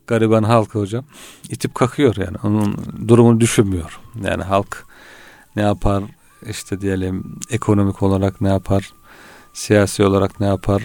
[0.07, 1.05] gariban halkı hocam
[1.49, 2.37] itip kakıyor yani.
[2.43, 3.99] Onun durumunu düşünmüyor.
[4.23, 4.85] Yani halk
[5.55, 6.03] ne yapar
[6.49, 8.93] işte diyelim ekonomik olarak ne yapar
[9.53, 10.83] siyasi olarak ne yapar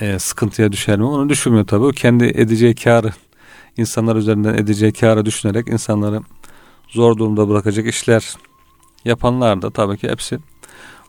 [0.00, 1.84] e, sıkıntıya düşer mi onu düşünmüyor tabii.
[1.84, 3.12] O kendi edeceği karı
[3.76, 6.20] insanlar üzerinden edeceği karı düşünerek insanları
[6.88, 8.34] zor durumda bırakacak işler
[9.04, 10.38] yapanlar da tabii ki hepsi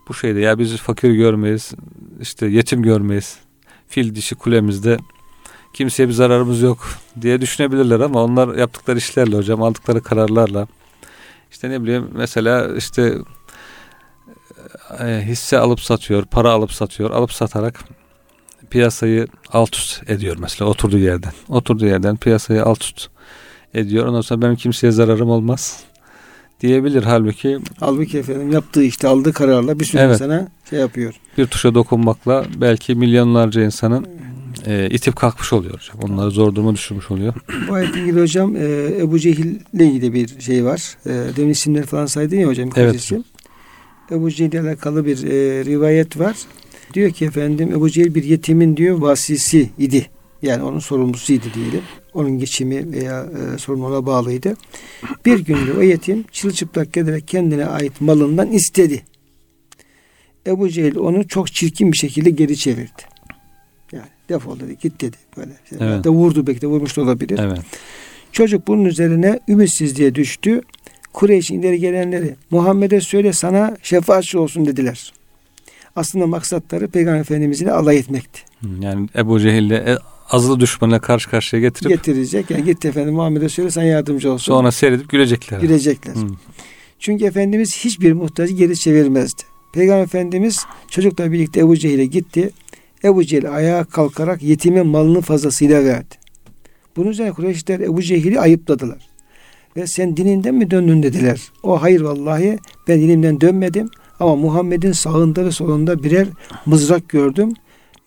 [0.08, 0.40] bu şeyde.
[0.40, 1.72] Ya biz fakir görmeyiz
[2.22, 3.38] işte yetim görmeyiz.
[3.88, 4.98] Fil dişi kulemizde
[5.74, 6.88] kimseye bir zararımız yok
[7.22, 10.68] diye düşünebilirler ama onlar yaptıkları işlerle hocam aldıkları kararlarla
[11.52, 13.18] işte ne bileyim mesela işte
[15.00, 17.80] e, hisse alıp satıyor, para alıp satıyor, alıp satarak
[18.72, 21.32] piyasayı alt üst ediyor mesela oturduğu yerden.
[21.50, 23.10] Oturduğu yerden piyasayı alt üst
[23.74, 24.06] ediyor.
[24.06, 25.84] Ondan sonra benim kimseye zararım olmaz
[26.62, 27.60] diyebilir halbuki.
[27.80, 31.14] Halbuki efendim yaptığı işte aldığı kararla bir sürü evet, insana şey yapıyor.
[31.38, 34.08] Bir tuşa dokunmakla belki milyonlarca insanın
[34.66, 36.12] e, itip kalkmış oluyor hocam.
[36.12, 37.34] Onları zor duruma düşürmüş oluyor.
[37.70, 38.62] Bu ayetin ilgili hocam e,
[39.00, 40.98] Ebu Cehil'le ilgili bir şey var.
[41.06, 42.70] E, demin isimleri falan saydın ya hocam.
[42.76, 42.96] Evet.
[42.96, 43.24] Isim.
[44.12, 46.36] Ebu Cehil'le alakalı bir e, rivayet var.
[46.94, 50.08] Diyor ki efendim Ebu Cehil bir yetimin diyor vasisi idi.
[50.42, 51.82] Yani onun sorumlusuydu diyelim.
[52.14, 53.26] Onun geçimi veya
[53.56, 54.54] e, sorumluluğuna bağlıydı.
[55.26, 59.04] Bir gün diyor o yetim çırılçıplak giderek kendine ait malından istedi.
[60.48, 63.02] Ebu Cehil onu çok çirkin bir şekilde geri çevirdi.
[63.92, 65.52] Yani defol dedi git dedi böyle.
[65.80, 66.04] Evet.
[66.04, 67.40] De vurdu belki de vurmuş da olabilir.
[67.40, 67.60] Evet.
[68.32, 70.62] Çocuk bunun üzerine ümitsizliğe düştü.
[71.14, 75.14] Kureyş'in ileri gelenleri Muhammed'e söyle sana şefaatçi olsun dediler.
[75.96, 78.42] Aslında maksatları Peygamber Efendimiz ile alay etmekti.
[78.80, 79.98] Yani Ebu Cehil'le e,
[80.30, 82.52] azılı düşmanla karşı karşıya getirip getirecek.
[82.52, 84.54] Yani git efendim Muhammed'e söyle sen yardımcı olsun.
[84.54, 85.60] Sonra seyredip gülecekler.
[85.60, 86.16] Gülecekler.
[86.16, 86.36] Hmm.
[87.00, 89.42] Çünkü Efendimiz hiçbir muhtacı geri çevirmezdi.
[89.74, 92.50] Peygamber Efendimiz çocukla birlikte Ebu Cehil'e gitti.
[93.04, 96.16] Ebu Cehil ayağa kalkarak yetimin malını fazlasıyla verdi.
[96.96, 99.10] Bunun üzerine Kureyşler Ebu Cehil'i ayıpladılar.
[99.78, 101.42] Ve sen dininden mi döndün dediler.
[101.64, 103.90] O hayır vallahi ben dinimden dönmedim.
[104.22, 106.28] Ama Muhammed'in sağında ve solunda birer
[106.66, 107.54] mızrak gördüm.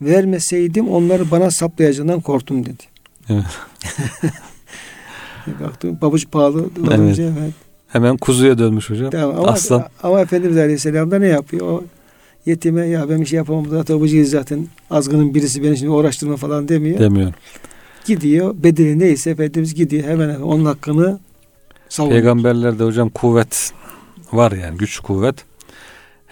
[0.00, 2.82] Vermeseydim onları bana saplayacağından korktum dedi.
[3.28, 3.44] Evet.
[5.60, 6.66] Baktım pabuç pahalı.
[6.90, 7.18] Evet.
[7.18, 7.52] evet.
[7.88, 9.10] Hemen kuzuya dönmüş hocam.
[9.10, 9.84] Tamam, ama, Aslan.
[10.02, 11.66] Ama Efendimiz Aleyhisselam da ne yapıyor?
[11.66, 11.84] O
[12.46, 16.68] yetime ya ben bir şey yapamam zaten bu zaten azgının birisi beni şimdi uğraştırma falan
[16.68, 16.98] demiyor.
[16.98, 17.32] Demiyor.
[18.04, 21.18] Gidiyor bedeli neyse Efendimiz gidiyor hemen onun hakkını
[21.88, 22.20] savunuyor.
[22.20, 23.72] Peygamberlerde hocam kuvvet
[24.32, 25.44] var yani güç kuvvet.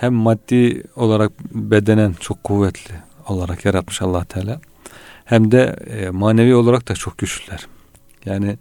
[0.03, 2.95] Hem maddi olarak bedenen çok kuvvetli
[3.29, 4.61] olarak yaratmış allah Teala.
[5.25, 7.67] Hem de e, manevi olarak da çok güçlüler.
[8.25, 8.59] Yani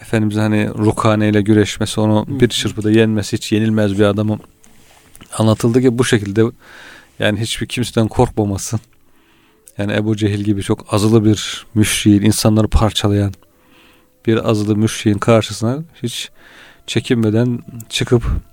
[0.00, 4.40] Efendimiz hani Rukane ile güreşmesi onu bir çırpıda yenmesi hiç yenilmez bir adamın
[5.38, 6.42] anlatıldı ki bu şekilde
[7.18, 8.78] yani hiçbir kimseden korkmaması
[9.78, 13.32] yani Ebu Cehil gibi çok azılı bir müşriğin insanları parçalayan
[14.26, 16.30] bir azılı müşriğin karşısına hiç
[16.86, 18.49] çekinmeden çıkıp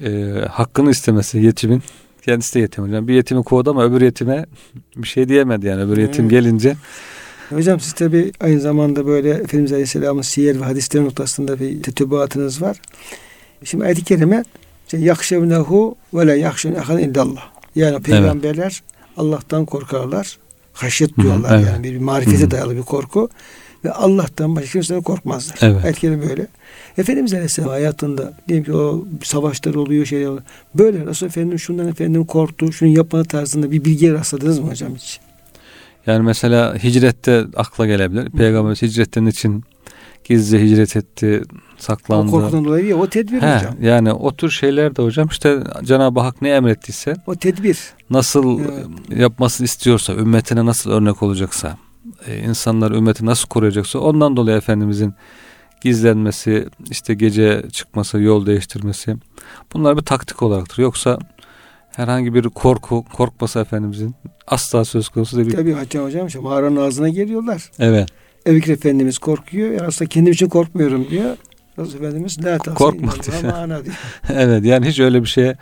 [0.00, 1.82] e, hakkını istemesi yetimin
[2.22, 3.08] kendisi de yetim hocam.
[3.08, 4.46] Bir yetimi kovdu ama öbür yetime
[4.96, 6.76] bir şey diyemedi yani öbür yetim gelince
[7.50, 12.80] Hocam siz tabi aynı zamanda böyle Efendimiz Aleyhisselam'ın siyer ve hadisleri noktasında bir tetübatınız var.
[13.64, 14.44] Şimdi ayet-i kerime
[14.92, 17.42] yakşevnehu ve la yakşevne ahan illallah.
[17.74, 18.82] Yani peygamberler evet.
[19.16, 20.38] Allah'tan korkarlar.
[20.72, 21.66] Haşyet diyorlar evet.
[21.66, 22.50] yani bir marifete Hı-hı.
[22.50, 23.28] dayalı bir korku.
[23.84, 25.58] Ve Allah'tan başka kimseden korkmazlar.
[25.62, 25.84] Evet.
[25.84, 26.46] Ayet kerime böyle.
[26.98, 30.42] Efendimiz Aleyhisselam hayatında diyelim ki o savaşlar oluyor şeyler oluyor.
[30.74, 35.20] Böyle Resul Efendim şundan efendim korktu, şunu yapma tarzında bir bilgiye rastladınız mı hocam hiç?
[36.06, 38.30] Yani mesela hicrette akla gelebilir.
[38.30, 39.64] Peygamber hicretten için
[40.24, 41.42] gizli hicret etti,
[41.78, 42.28] saklandı.
[42.28, 43.74] O korkudan dolayı ya, o tedbir He, hocam.
[43.82, 47.78] Yani o tür şeyler de hocam işte Cenab-ı Hak ne emrettiyse o tedbir.
[48.10, 48.86] Nasıl evet.
[49.16, 51.76] yapmasını istiyorsa, ümmetine nasıl örnek olacaksa,
[52.26, 55.14] e, insanlar ümmeti nasıl koruyacaksa ondan dolayı Efendimizin
[55.84, 59.16] gizlenmesi, işte gece çıkması, yol değiştirmesi
[59.72, 60.82] bunlar bir taktik olaraktır.
[60.82, 61.18] Yoksa
[61.90, 64.14] herhangi bir korku, korkması Efendimizin
[64.46, 65.50] asla söz konusu değil.
[65.50, 67.70] Tabii Hacı Hocam işte mağaranın ağzına geliyorlar.
[67.78, 68.08] Evet.
[68.46, 69.70] Ebu Efendimiz korkuyor.
[69.70, 71.36] Yani aslında kendim için korkmuyorum diyor.
[71.78, 73.84] Resul Efendimiz la Korkma diyor.
[74.28, 75.56] evet yani hiç öyle bir şeye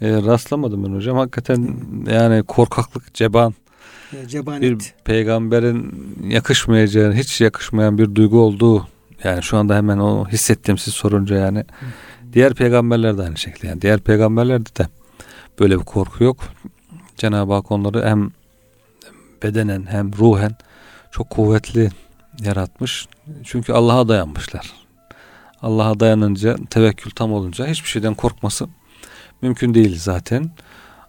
[0.00, 1.16] e, rastlamadım ben hocam.
[1.16, 1.76] Hakikaten
[2.10, 3.54] yani korkaklık, ceban.
[4.26, 4.62] Cebanet.
[4.62, 5.94] Bir peygamberin
[6.28, 8.86] yakışmayacağı, hiç yakışmayan bir duygu olduğu
[9.24, 11.64] yani şu anda hemen o hissettiğim siz sorunca yani.
[12.32, 13.66] Diğer peygamberler de aynı şekilde.
[13.66, 14.88] Yani diğer peygamberlerde de
[15.60, 16.38] böyle bir korku yok.
[17.16, 18.30] Cenab-ı Hak onları hem
[19.42, 20.56] bedenen hem ruhen
[21.10, 21.90] çok kuvvetli
[22.44, 23.06] yaratmış.
[23.44, 24.72] Çünkü Allah'a dayanmışlar.
[25.62, 28.68] Allah'a dayanınca, tevekkül tam olunca hiçbir şeyden korkması
[29.42, 30.50] mümkün değil zaten.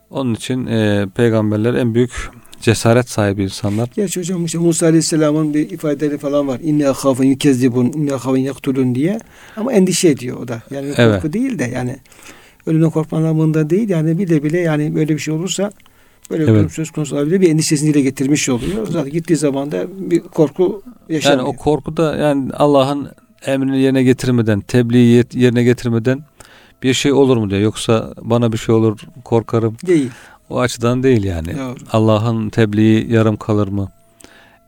[0.09, 2.29] Onun için e, peygamberler en büyük
[2.63, 3.89] cesaret sahibi insanlar.
[3.95, 6.59] Gerçi hocam işte Musa Aleyhisselam'ın bir ifadeleri falan var.
[6.63, 9.19] İnne akhavın yükezzibun, inne akhavın yaktulun diye.
[9.57, 10.61] Ama endişe ediyor o da.
[10.71, 11.33] Yani korku evet.
[11.33, 11.97] değil de yani
[12.67, 13.89] ölümden korkma anlamında değil.
[13.89, 15.71] Yani bile bile yani böyle bir şey olursa
[16.31, 16.63] böyle evet.
[16.63, 17.41] bir söz konusu olabilir.
[17.41, 18.87] Bir endişesini dile getirmiş oluyor.
[18.87, 21.39] Zaten gittiği zaman da bir korku yaşamıyor.
[21.39, 23.09] Yani o korku da yani Allah'ın
[23.45, 26.23] emrini yerine getirmeden, tebliği yerine getirmeden
[26.83, 27.61] bir şey olur mu diye.
[27.61, 29.77] Yoksa bana bir şey olur korkarım.
[29.87, 30.09] Değil.
[30.49, 31.55] O açıdan değil yani.
[31.91, 33.91] Allah'ın tebliği yarım kalır mı?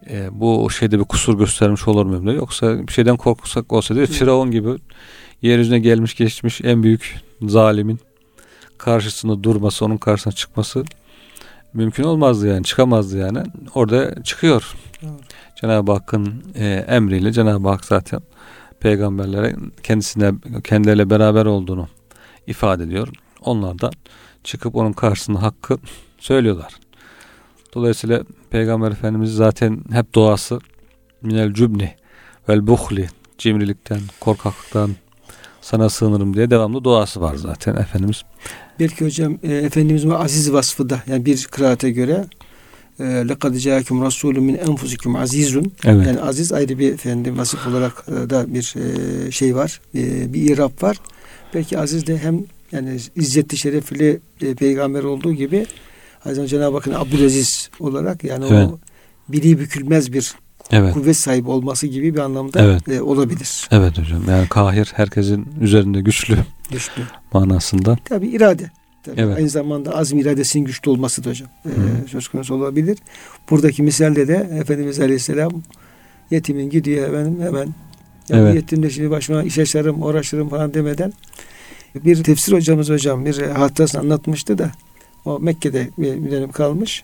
[0.09, 2.33] E, bu şeyde bir kusur göstermiş olur mu?
[2.33, 4.07] Yoksa bir şeyden korksak olsa diyor.
[4.07, 4.69] Firavun gibi
[5.41, 7.99] yeryüzüne gelmiş geçmiş en büyük zalimin
[8.77, 10.83] karşısında durması, onun karşısına çıkması
[11.73, 12.63] mümkün olmazdı yani.
[12.63, 13.39] Çıkamazdı yani.
[13.75, 14.75] Orada çıkıyor.
[15.03, 15.11] Evet.
[15.61, 18.21] Cenab-ı Hakk'ın e, emriyle Cenab-ı Hak zaten
[18.79, 20.31] peygamberlere kendisine
[20.63, 21.87] kendileriyle beraber olduğunu
[22.47, 23.07] ifade ediyor.
[23.41, 23.91] Onlar da
[24.44, 25.78] çıkıp onun karşısında hakkı
[26.18, 26.74] söylüyorlar.
[27.74, 30.58] Dolayısıyla Peygamber Efendimiz zaten hep doğası
[31.22, 31.94] minel cübni
[32.48, 33.08] vel buhli
[33.38, 34.90] cimrilikten, korkaklıktan,
[35.60, 38.22] sana sığınırım diye devamlı duası var zaten Efendimiz.
[38.80, 42.26] Belki hocam e, Efendimizin aziz vasfı da yani bir kıraate göre
[43.00, 45.72] لَقَدْ جَاكُمْ رَسُولٌ مِنْ اَنْفُسِكُمْ azizun.
[45.84, 46.06] Evet.
[46.06, 49.80] Yani aziz ayrı bir efendim vasıf olarak e, da bir e, şey var.
[49.94, 50.96] E, bir irap var.
[51.54, 52.44] Belki aziz de hem
[52.75, 55.65] yani izzetli şerefli e, peygamber olduğu gibi
[56.19, 58.69] Hazreti Cenab-ı Hakk'ın Abdülaziz olarak yani Evet.
[58.69, 58.79] o
[59.29, 60.33] biri bükülmez bir
[60.71, 60.93] Evet.
[60.93, 62.87] kuvvet sahibi olması gibi bir anlamda Evet.
[62.89, 63.67] e, olabilir.
[63.71, 64.23] Evet hocam.
[64.29, 66.37] Yani kahir herkesin üzerinde güçlü
[66.71, 67.01] Güçlü.
[67.33, 67.97] manasında.
[68.05, 68.71] Tabi irade.
[69.03, 69.37] Tabii Evet.
[69.37, 71.71] Aynı zamanda azm iradesinin güçlü olması da hocam e,
[72.07, 72.97] söz konusu olabilir.
[73.49, 75.51] Buradaki misalde de Efendimiz Aleyhisselam
[76.31, 77.65] yetimin gidiyor efendim hemen
[78.29, 78.55] ya Evet.
[78.55, 81.13] yetimle şimdi başıma iş açarım, uğraşırım falan demeden
[82.05, 84.71] bir tefsir hocamız hocam bir hatırasını anlatmıştı da
[85.25, 87.03] o Mekke'de bir, bir dönem kalmış.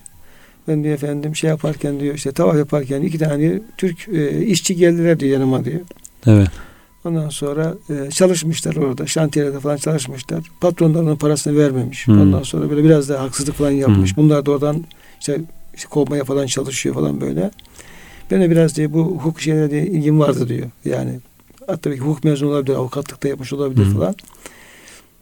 [0.67, 5.19] Ben diyor efendim şey yaparken diyor işte tavaf yaparken iki tane Türk e, işçi geldiler
[5.19, 5.79] diyor yanıma diyor.
[6.27, 6.49] Evet.
[7.05, 9.07] Ondan sonra e, çalışmışlar orada.
[9.07, 10.43] Şantiyede falan çalışmışlar.
[10.61, 12.07] Patronlarının parasını vermemiş.
[12.07, 12.21] Hmm.
[12.21, 14.17] Ondan sonra böyle biraz da haksızlık falan yapmış.
[14.17, 14.23] Hmm.
[14.23, 14.83] Bunlar da oradan
[15.19, 15.41] işte,
[15.75, 17.51] işte kovmaya falan çalışıyor falan böyle.
[18.31, 20.67] Ben de biraz diye bu hukuk şeylerine de ilgim vardı diyor.
[20.85, 21.19] Yani
[21.67, 23.93] hatta belki hukuk mezunu olabilir, avukatlık da yapmış olabilir Hmm.
[23.93, 24.15] falan.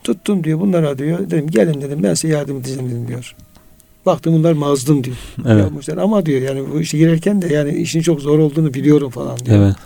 [0.04, 1.18] Tuttum diyor bunlara diyor.
[1.30, 3.34] Dedim gelin dedim ben size yardım edeceğim dedim diyor.
[4.06, 5.16] Baktım bunlar mazlum diyor.
[5.46, 5.58] Evet.
[5.58, 9.38] Yapmışlar ama diyor yani bu işe girerken de yani işin çok zor olduğunu biliyorum falan
[9.38, 9.56] diyor.
[9.64, 9.76] Evet.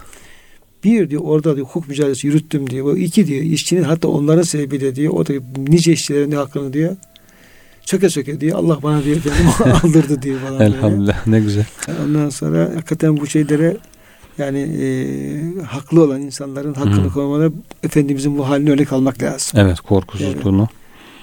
[0.84, 2.84] Bir diyor orada diyor hukuk mücadelesi yürüttüm diyor.
[2.86, 5.32] Bu iki diyor işçinin hatta onların sebebiyle diyor o da
[5.68, 6.96] nice işçilerin de hakkını diyor.
[7.82, 9.50] Söke söke diyor Allah bana diyor efendim
[9.84, 10.58] aldırdı diyor falan.
[10.58, 10.76] böyle.
[10.76, 11.66] Elhamdülillah ne güzel.
[12.04, 13.76] Ondan sonra hakikaten bu şeylere
[14.38, 17.12] yani e, haklı olan insanların hakkını Hı.
[17.12, 19.60] korumada Efendimizin bu halini örnek almak lazım.
[19.60, 20.68] Evet korkusuzluğunu.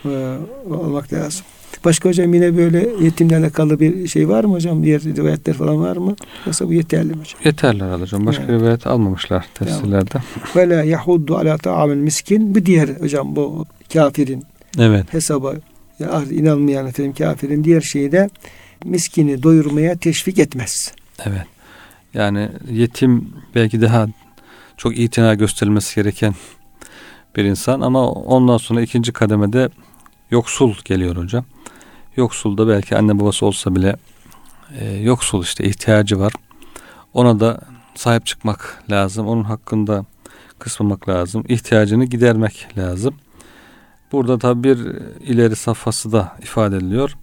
[0.06, 0.38] E,
[0.74, 1.46] almak lazım.
[1.86, 4.84] Başka hocam yine böyle yetimlerle alakalı bir şey var mı hocam?
[4.84, 6.16] Diğer rivayetler falan var mı?
[6.46, 7.40] Yoksa bu yeterli mi hocam?
[7.44, 8.26] Yeterli herhalde hocam.
[8.26, 8.62] Başka Evet.
[8.62, 10.18] rivayet almamışlar tefsirlerde.
[10.56, 12.56] Ve la yahuddu ala ta'amil miskin.
[12.56, 14.44] Bu diğer hocam bu kafirin
[14.80, 15.14] Evet.
[15.14, 15.54] hesaba
[16.00, 18.30] ya ahir inanmayan efendim kafirin diğer şeyi de
[18.86, 20.94] miskini doyurmaya teşvik etmez.
[21.26, 21.42] Evet.
[22.14, 24.08] Yani yetim belki daha
[24.78, 26.36] çok itina gösterilmesi gereken
[27.36, 29.70] bir insan ama ondan sonra ikinci kademede
[30.32, 31.46] yoksul geliyor hocam.
[32.16, 33.96] Yoksul da belki anne babası olsa bile
[34.80, 36.34] e, yoksul işte ihtiyacı var.
[37.14, 37.62] Ona da
[37.96, 39.28] sahip çıkmak lazım.
[39.28, 40.06] Onun hakkında
[40.60, 41.44] kısmamak lazım.
[41.48, 43.16] İhtiyacını gidermek lazım.
[44.12, 44.78] Burada tabi bir
[45.20, 47.18] ileri safhası da ifade ediliyor.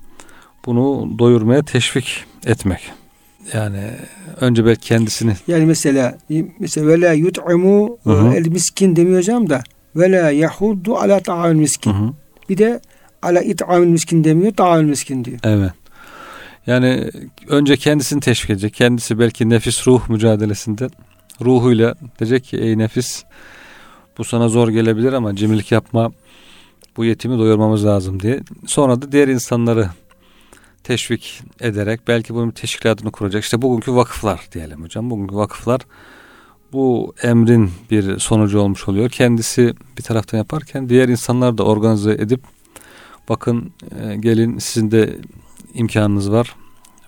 [0.67, 2.93] Bunu doyurmaya teşvik etmek.
[3.53, 3.91] Yani
[4.41, 6.19] önce belki kendisini Yani mesela
[6.59, 7.99] mesela ve la yut'imu
[8.37, 9.63] el miskin demiyor hocam da
[9.97, 11.93] ve la yahuddu ala ta'amil miskin.
[11.93, 12.13] Hı hı.
[12.49, 12.81] Bir de
[13.23, 15.39] ala it'amil miskin demiyor ta'amil miskin diyor.
[15.45, 15.73] Evet.
[16.67, 17.11] Yani
[17.49, 18.75] önce kendisini teşvik edecek.
[18.75, 20.89] Kendisi belki nefis ruh mücadelesinde
[21.41, 23.25] ruhuyla diyecek ki ey nefis
[24.19, 26.13] bu sana zor gelebilir ama cimrilik yapma
[26.97, 28.41] bu yetimi doyurmamız lazım diye.
[28.67, 29.89] Sonra da diğer insanları
[30.85, 33.45] teşvik ederek belki bunun bir teşkilatını kuracak.
[33.45, 35.11] İşte bugünkü vakıflar diyelim hocam.
[35.11, 35.81] Bugünkü vakıflar
[36.73, 39.11] bu emrin bir sonucu olmuş oluyor.
[39.11, 42.41] Kendisi bir taraftan yaparken diğer insanlar da organize edip
[43.29, 45.19] bakın e, gelin sizin de
[45.75, 46.57] imkanınız var.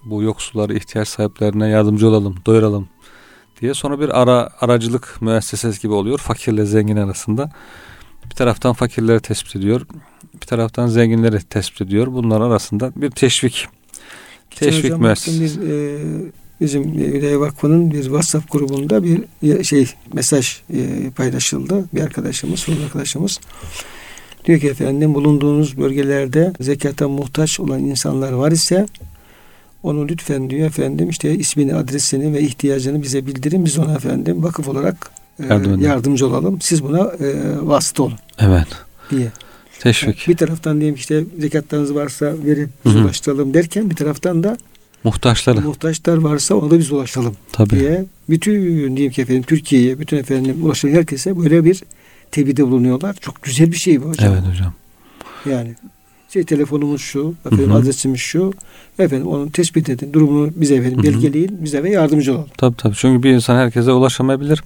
[0.05, 2.89] Bu yoksulları ihtiyaç sahiplerine yardımcı olalım, doyuralım
[3.61, 7.51] diye sonra bir ara aracılık müessesesi gibi oluyor fakirle zengin arasında.
[8.25, 9.87] Bir taraftan fakirleri tespit ediyor,
[10.35, 12.07] bir taraftan zenginleri tespit ediyor.
[12.07, 13.69] Bunlar arasında bir teşvik
[14.51, 15.43] teşvik Hocam, müessesesi.
[15.43, 15.99] Biz, e,
[16.61, 21.85] bizim Hüdayi Vakfı'nın bir WhatsApp grubunda bir şey mesaj e, paylaşıldı.
[21.95, 23.41] Bir arkadaşımız, sol arkadaşımız
[24.45, 28.87] diyor ki efendim bulunduğunuz bölgelerde zekata muhtaç olan insanlar var ise
[29.83, 33.65] onu lütfen diyor efendim işte ismini, adresini ve ihtiyacını bize bildirin.
[33.65, 35.11] Biz ona efendim vakıf olarak
[35.43, 36.61] e, Yardım yardımcı olalım.
[36.61, 38.69] Siz buna e, vasıta olun Evet.
[39.11, 39.33] diye.
[39.81, 40.29] Teşvik.
[40.29, 43.03] Bir taraftan diyelim işte zekatlarınız varsa verin biz Hı hı.
[43.05, 44.57] ulaştıralım derken bir taraftan da
[45.05, 45.61] Muhtaçları.
[45.61, 47.71] muhtaçlar varsa ona da biz ulaşalım Tabii.
[47.71, 51.83] diye bütün diyelim ki efendim Türkiye'ye bütün efendim ulaşan herkese böyle bir
[52.31, 53.17] tebliğde bulunuyorlar.
[53.21, 54.33] Çok güzel bir şey bu hocam.
[54.33, 54.73] Evet hocam.
[55.51, 55.75] Yani
[56.33, 57.79] şey telefonumuz şu, efendim Hı hı.
[57.79, 58.53] adresimiz şu.
[58.99, 61.13] Efendim onu tespit edin, durumunu bize efendim Hı hı.
[61.13, 62.47] belgeleyin, bize ve yardımcı olun.
[62.59, 62.95] Tabii tabii.
[62.97, 64.63] Çünkü bir insan herkese ulaşamayabilir.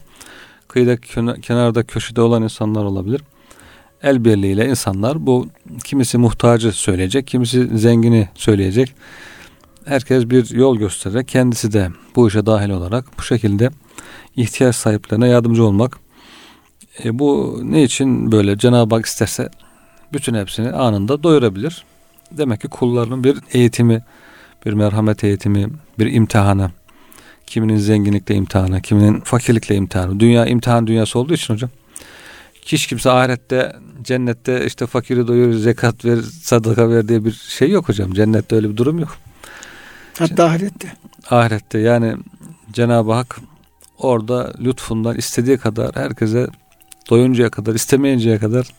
[0.68, 0.96] Kıyıda
[1.42, 3.20] kenarda köşede olan insanlar olabilir.
[4.04, 5.48] El birliğiyle insanlar bu
[5.84, 8.94] kimisi muhtacı söyleyecek, kimisi zengini söyleyecek.
[9.84, 13.70] Herkes bir yol göstererek kendisi de bu işe dahil olarak bu şekilde
[14.36, 15.98] ihtiyaç sahiplerine yardımcı olmak.
[17.04, 19.48] E, bu ne için böyle Cenab-ı Hak isterse
[20.12, 21.84] bütün hepsini anında doyurabilir.
[22.30, 24.04] Demek ki kullarının bir eğitimi,
[24.66, 26.70] bir merhamet eğitimi, bir imtihanı,
[27.46, 30.20] kiminin zenginlikle imtihanı, kiminin fakirlikle imtihanı.
[30.20, 31.70] Dünya imtihan dünyası olduğu için hocam
[32.64, 37.88] hiç kimse ahirette cennette işte fakiri doyur, zekat ver, sadaka ver diye bir şey yok
[37.88, 38.12] hocam.
[38.12, 39.16] Cennette öyle bir durum yok.
[40.18, 40.92] Hatta ahirette.
[41.30, 42.16] Ahirette yani
[42.72, 43.40] Cenab-ı Hak
[43.98, 46.46] orada lütfundan istediği kadar herkese
[47.10, 48.74] doyuncaya kadar, istemeyinceye kadar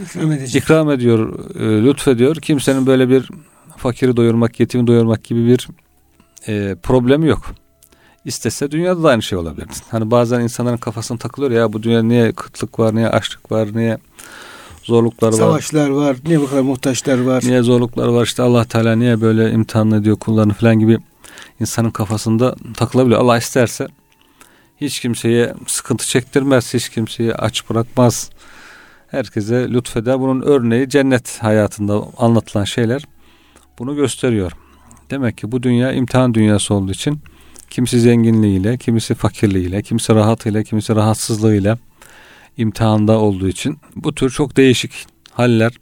[0.00, 0.62] ikram, edecek.
[0.62, 2.36] ikram ediyor, e, lütfediyor.
[2.36, 3.28] Kimsenin böyle bir
[3.76, 5.68] fakiri doyurmak, yetimi doyurmak gibi bir
[6.48, 7.54] e, problemi yok.
[8.24, 9.68] İstese dünyada da aynı şey olabilir.
[9.90, 13.98] Hani bazen insanların kafasına takılıyor ya bu dünyada niye kıtlık var, niye açlık var, niye
[14.82, 15.32] zorluklar var.
[15.32, 17.42] Savaşlar var, niye bu kadar muhtaçlar var.
[17.46, 20.98] Niye zorluklar var işte Allah Teala niye böyle imtihan ediyor kullarını falan gibi
[21.60, 23.20] insanın kafasında takılabiliyor.
[23.20, 23.88] Allah isterse
[24.80, 28.30] hiç kimseye sıkıntı çektirmez, hiç kimseyi aç bırakmaz.
[29.08, 30.20] Herkese lütfeder.
[30.20, 33.04] Bunun örneği cennet hayatında anlatılan şeyler
[33.78, 34.52] bunu gösteriyor.
[35.10, 37.20] Demek ki bu dünya imtihan dünyası olduğu için
[37.70, 41.78] kimisi zenginliğiyle, kimisi fakirliğiyle, kimisi rahatıyla, kimisi rahatsızlığıyla
[42.56, 45.72] imtihanda olduğu için bu tür çok değişik haller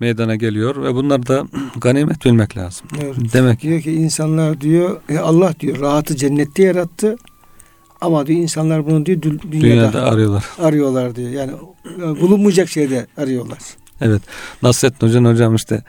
[0.00, 1.46] meydana geliyor ve bunları da
[1.80, 2.86] ganimet bilmek lazım.
[3.02, 3.16] Evet.
[3.32, 7.16] Demek diyor ki insanlar diyor e Allah diyor rahatı cennette yarattı
[8.00, 10.44] ama diyor insanlar bunu diyor dünyada, dünyada arıyorlar.
[10.58, 11.30] Arıyorlar diyor.
[11.30, 11.52] Yani
[11.98, 13.58] e, bulunmayacak şeyde arıyorlar.
[14.00, 14.22] Evet.
[14.62, 15.82] Nasrettin Hoca'nın hocam işte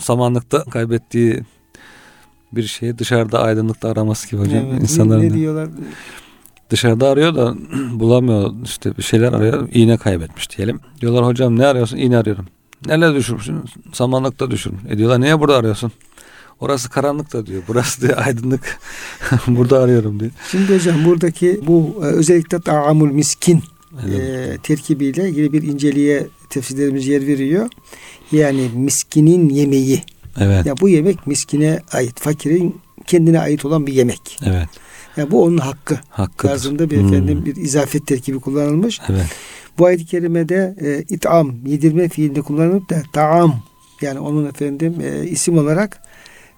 [0.00, 1.42] samanlıkta kaybettiği
[2.52, 4.64] bir şeyi dışarıda aydınlıkta araması gibi hocam.
[4.70, 5.68] Evet, İnsanların ne diyorlar?
[6.70, 7.54] Dışarıda arıyor da
[7.92, 9.68] bulamıyor işte bir şeyler arıyor.
[9.72, 10.80] İğne kaybetmiş diyelim.
[11.00, 11.96] Diyorlar hocam ne arıyorsun?
[11.96, 12.46] İğne arıyorum.
[12.86, 13.64] Nerede düşürmüşsün?
[13.92, 14.82] Samanlıkta düşürmüş.
[14.88, 15.92] E diyorlar niye burada arıyorsun?
[16.60, 17.62] Orası karanlık da diyor.
[17.68, 18.78] Burası diyor aydınlık.
[19.46, 20.30] burada arıyorum diyor.
[20.50, 23.62] Şimdi hocam buradaki bu e, özellikle ta'amul miskin
[24.06, 24.20] evet.
[24.20, 27.68] e, terkibiyle ilgili bir inceliğe tefsirlerimiz yer veriyor.
[28.32, 30.02] Yani miskinin yemeği.
[30.40, 30.66] Evet.
[30.66, 34.38] Ya bu yemek miskine ait, fakirin kendine ait olan bir yemek.
[34.46, 34.68] Evet.
[35.16, 36.00] Ya bu onun hakkı.
[36.10, 36.52] Hakkıdır.
[36.52, 37.06] Tarzında bir hmm.
[37.06, 39.00] efendim bir izafet terkibi kullanılmış.
[39.08, 39.26] Evet.
[39.78, 43.62] Bu ayet-i kerimede e, itam, yedirme fiilinde kullanılıp da taam
[44.00, 46.02] yani onun efendim e, isim olarak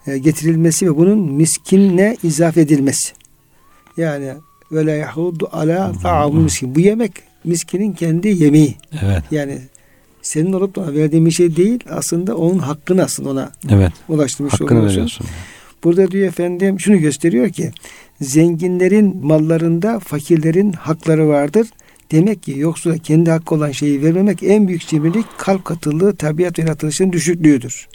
[0.07, 3.13] e, getirilmesi ve bunun miskinle izafe edilmesi.
[3.97, 4.33] Yani
[4.73, 6.75] ve la yahudu ala ta'amul miskin.
[6.75, 7.13] Bu yemek
[7.45, 8.77] miskinin kendi yemeği.
[9.03, 9.23] Evet.
[9.31, 9.59] Yani
[10.25, 13.93] senin olup da verdiğin bir şey değil aslında onun hakkını aslında ona evet.
[14.09, 14.97] ulaştırmış hakkını oluyorsun.
[14.97, 15.27] Veriyorsun.
[15.85, 17.71] Burada diyor efendim şunu gösteriyor ki
[18.21, 21.67] zenginlerin mallarında fakirlerin hakları vardır.
[22.13, 26.63] Demek ki yoksula kendi hakkı olan şeyi vermemek en büyük cimrilik kalp katılığı, tabiat ve
[26.63, 27.89] yaratılışın düşüklüğüdür.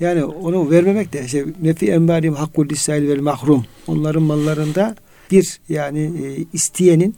[0.00, 3.64] Yani onu vermemek de işte nefi enbalim hakkul lisail vel mahrum.
[3.86, 4.96] Onların mallarında
[5.30, 7.14] bir yani e, isteyenin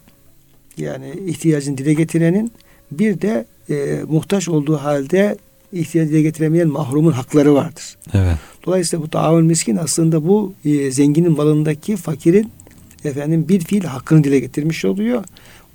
[0.76, 2.52] yani ihtiyacını dile getirenin
[2.90, 5.38] bir de e, muhtaç olduğu halde
[5.72, 7.96] ihtiyacı dile getiremeyen mahrumun hakları vardır.
[8.14, 8.36] Evet.
[8.66, 12.50] Dolayısıyla bu taavun miskin aslında bu e, zenginin malındaki fakirin
[13.04, 15.24] efendim bir fiil hakkını dile getirmiş oluyor.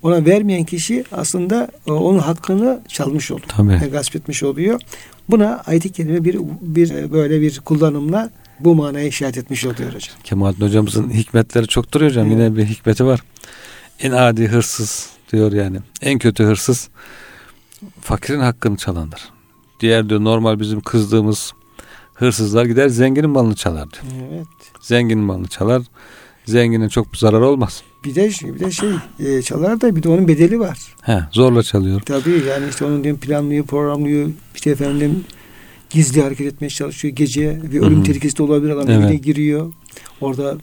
[0.04, 3.47] Ona vermeyen kişi aslında e, onun hakkını çalmış oluyor.
[3.47, 3.91] Tabii.
[3.91, 4.82] gasp etmiş oluyor.
[5.30, 10.15] Buna ayet-i kerime bir, bir e, böyle bir kullanımla bu manaya işaret etmiş oluyor hocam.
[10.23, 12.28] Kemalettin hocamızın hikmetleri çok duruyor hocam.
[12.28, 12.38] Evet.
[12.39, 13.19] Yine bir hikmeti var.
[13.99, 15.78] En adi hırsız diyor yani.
[16.02, 16.89] En kötü hırsız
[18.02, 19.30] fakirin hakkını çalandır.
[19.80, 21.54] Diğer diyor normal bizim kızdığımız
[22.13, 24.04] hırsızlar gider zenginin malını çalar diyor.
[24.32, 24.48] Evet.
[24.82, 25.82] Zenginin malını çalar.
[26.46, 27.84] Zenginin çok zarar olmaz.
[28.06, 28.89] Bir de bir de şey
[29.20, 30.80] e, çalar da bir de onun bedeli var.
[31.02, 32.02] He, zorla çalıyor.
[32.02, 34.30] Tabii yani işte onun diyorum planlıyor, programlıyor.
[34.56, 35.24] İşte efendim
[35.89, 37.62] gizli hareket etmeye çalışıyor gece.
[37.72, 39.04] Bir ölüm tehlikesi de olabilir adam evet.
[39.04, 39.74] evine giriyor.
[40.22, 40.58] Orada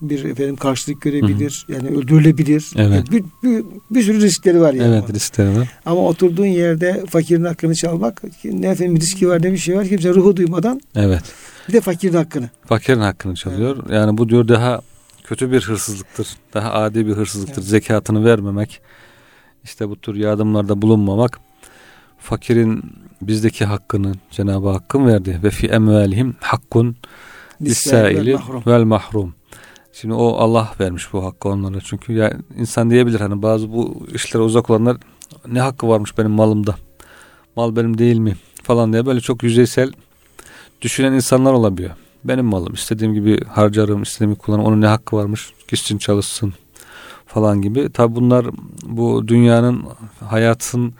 [0.00, 1.64] bir efendim karşılık görebilir.
[1.66, 1.76] Hı-hı.
[1.76, 2.70] Yani öldürülebilir.
[2.76, 2.90] Evet.
[2.90, 4.94] Yani bir, bir, bir sürü riskleri var yani.
[4.94, 5.68] Evet riskleri var.
[5.86, 9.88] Ama oturduğun yerde fakirin hakkını çalmak ne efendim riski var ne bir şey var.
[9.88, 10.80] Kimse ruhu duymadan.
[10.94, 11.22] Evet.
[11.68, 12.50] Bir de fakirin hakkını.
[12.66, 13.76] Fakirin hakkını çalıyor.
[13.80, 13.90] Evet.
[13.94, 14.80] Yani bu diyor daha
[15.24, 16.28] kötü bir hırsızlıktır.
[16.54, 17.62] Daha adi bir hırsızlıktır.
[17.62, 17.70] Evet.
[17.70, 18.80] Zekatını vermemek.
[19.64, 21.40] işte bu tür yardımlarda bulunmamak.
[22.18, 22.82] Fakirin
[23.22, 25.40] bizdeki hakkını Cenab-ı Hakk'ın verdi.
[25.42, 26.96] Ve fi emvalihim hakkun
[27.62, 29.34] lissaili vel mahrum.
[29.92, 31.80] Şimdi o Allah vermiş bu hakkı onlara.
[31.84, 34.96] Çünkü ya insan diyebilir hani bazı bu işlere uzak olanlar
[35.46, 36.74] ne hakkı varmış benim malımda?
[37.56, 38.36] Mal benim değil mi?
[38.62, 39.92] Falan diye böyle çok yüzeysel
[40.82, 41.90] düşünen insanlar olabiliyor.
[42.24, 44.66] Benim malım istediğim gibi harcarım, istediğim gibi kullanırım.
[44.66, 45.52] Onun ne hakkı varmış?
[45.68, 46.52] Gitsin çalışsın
[47.26, 47.92] falan gibi.
[47.92, 48.46] Tabi bunlar
[48.82, 49.84] bu dünyanın
[50.20, 50.94] hayatın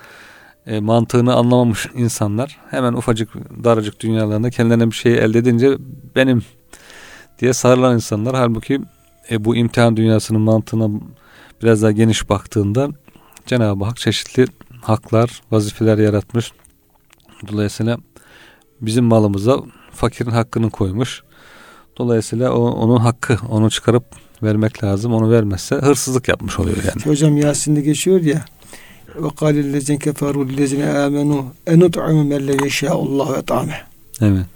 [0.66, 3.28] e, mantığını anlamamış insanlar hemen ufacık
[3.64, 5.78] daracık dünyalarında kendilerine bir şey elde edince
[6.16, 6.42] benim
[7.38, 8.36] diye sarılan insanlar.
[8.36, 8.80] Halbuki
[9.30, 11.00] e, bu imtihan dünyasının mantığına
[11.62, 12.88] biraz daha geniş baktığında
[13.46, 14.46] Cenab-ı Hak çeşitli
[14.82, 16.52] haklar, vazifeler yaratmış.
[17.52, 17.98] Dolayısıyla
[18.80, 19.58] bizim malımıza
[19.92, 21.22] fakirin hakkını koymuş.
[21.98, 24.04] Dolayısıyla o, onun hakkı, onu çıkarıp
[24.42, 25.14] vermek lazım.
[25.14, 27.06] Onu vermezse hırsızlık yapmış oluyor yani.
[27.06, 28.44] Hocam Yasin'de geçiyor ya
[29.16, 33.80] Ve kâlellezine keferû lillezine âmenû enut'amu men le yeşâullâhu et'ame.
[34.20, 34.46] Evet.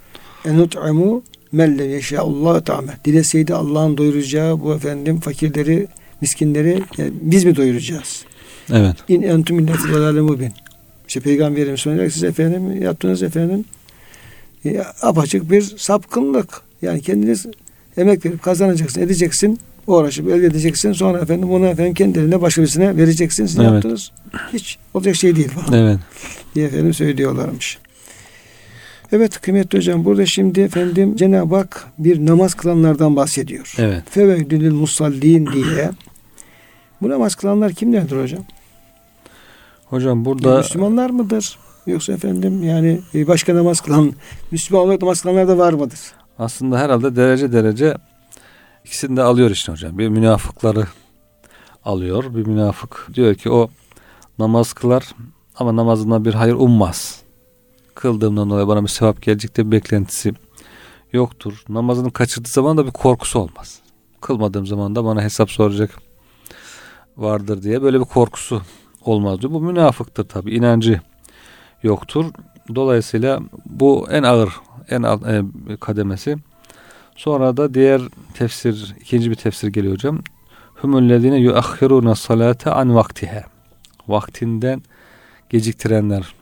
[0.45, 1.22] Enut'amu
[1.53, 2.92] men le yeşâullâhu et'ame.
[3.05, 5.86] Dileseydi Allah'ın doyuracağı bu efendim fakirleri,
[6.20, 8.24] miskinleri yani biz mi doyuracağız?
[8.72, 8.96] Evet.
[9.09, 10.53] İn entum illeti dalâle mubin.
[11.09, 13.64] İşte Peygamberimiz söyleyerek siz efendim yaptığınız efendim
[14.64, 16.61] e, apaçık bir sapkınlık.
[16.82, 17.46] Yani kendiniz
[17.96, 19.59] emek verip kazanacaksın, edeceksin.
[19.86, 20.92] Uğraşıp elde edeceksin.
[20.92, 23.46] Sonra efendim onu efendim kendi eline başka birisine vereceksin.
[23.46, 23.70] Siz Evet.
[23.70, 24.11] yaptınız.
[24.53, 25.98] Hiç olacak şey değil falan Evet.
[26.55, 27.78] diye efendim söylüyorlarmış.
[29.12, 33.74] Evet kıymetli hocam burada şimdi efendim Cenab-ı Hak bir namaz kılanlardan bahsediyor.
[33.78, 34.02] Evet.
[34.10, 35.90] Feveydülül musallin diye.
[37.02, 38.44] Bu namaz kılanlar kimlerdir hocam?
[39.86, 41.58] Hocam burada Müslümanlar mıdır?
[41.86, 44.12] Yoksa efendim yani e, başka namaz kılan,
[44.50, 46.00] Müslüman olarak namaz kılanlar da var mıdır?
[46.38, 47.96] aslında herhalde derece derece
[48.84, 49.98] ikisini de alıyor işte hocam.
[49.98, 50.86] Bir münafıkları
[51.84, 52.34] alıyor.
[52.34, 53.70] Bir münafık diyor ki o
[54.38, 55.14] namaz kılar
[55.56, 57.21] ama namazından bir hayır ummaz.
[57.95, 60.32] Kıldığımdan dolayı bana bir sevap gelecek de bir beklentisi
[61.12, 61.64] yoktur.
[61.68, 63.80] Namazını kaçırdığı zaman da bir korkusu olmaz.
[64.20, 65.90] Kılmadığım zaman da bana hesap soracak
[67.16, 68.62] vardır diye böyle bir korkusu
[69.05, 69.53] olmaz diyor.
[69.53, 71.01] Bu münafıktır tabi inancı
[71.82, 72.24] yoktur.
[72.74, 74.53] Dolayısıyla bu en ağır
[74.90, 75.43] en alt e,
[75.80, 76.36] kademesi.
[77.16, 78.03] Sonra da diğer
[78.34, 80.18] tefsir ikinci bir tefsir geliyor hocam.
[80.74, 83.43] Humullezine yuahhiruna salate an vaktiha.
[84.09, 84.82] Vaktinden
[85.51, 86.34] geciktirenler,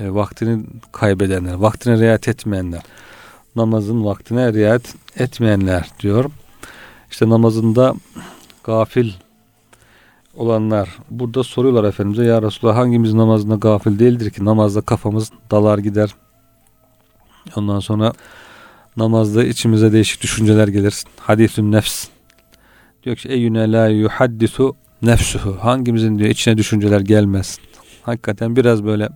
[0.00, 2.82] e, vaktini kaybedenler, vaktine riayet etmeyenler,
[3.56, 6.24] namazın vaktine riayet etmeyenler diyor.
[7.10, 7.94] İşte namazında
[8.64, 9.12] gafil
[10.34, 14.44] olanlar burada soruyorlar Efendimiz'e ya Resulallah hangimiz namazında gafil değildir ki?
[14.44, 16.14] Namazda kafamız dalar gider.
[17.56, 18.12] Ondan sonra
[18.96, 21.04] namazda içimize değişik düşünceler gelir.
[21.20, 22.08] Hadisün nefs
[23.02, 25.56] diyor ki eyyüne la yuhaddisu nefsuhu.
[25.60, 27.58] Hangimizin diyor içine düşünceler gelmez.
[28.02, 29.08] Hakikaten biraz böyle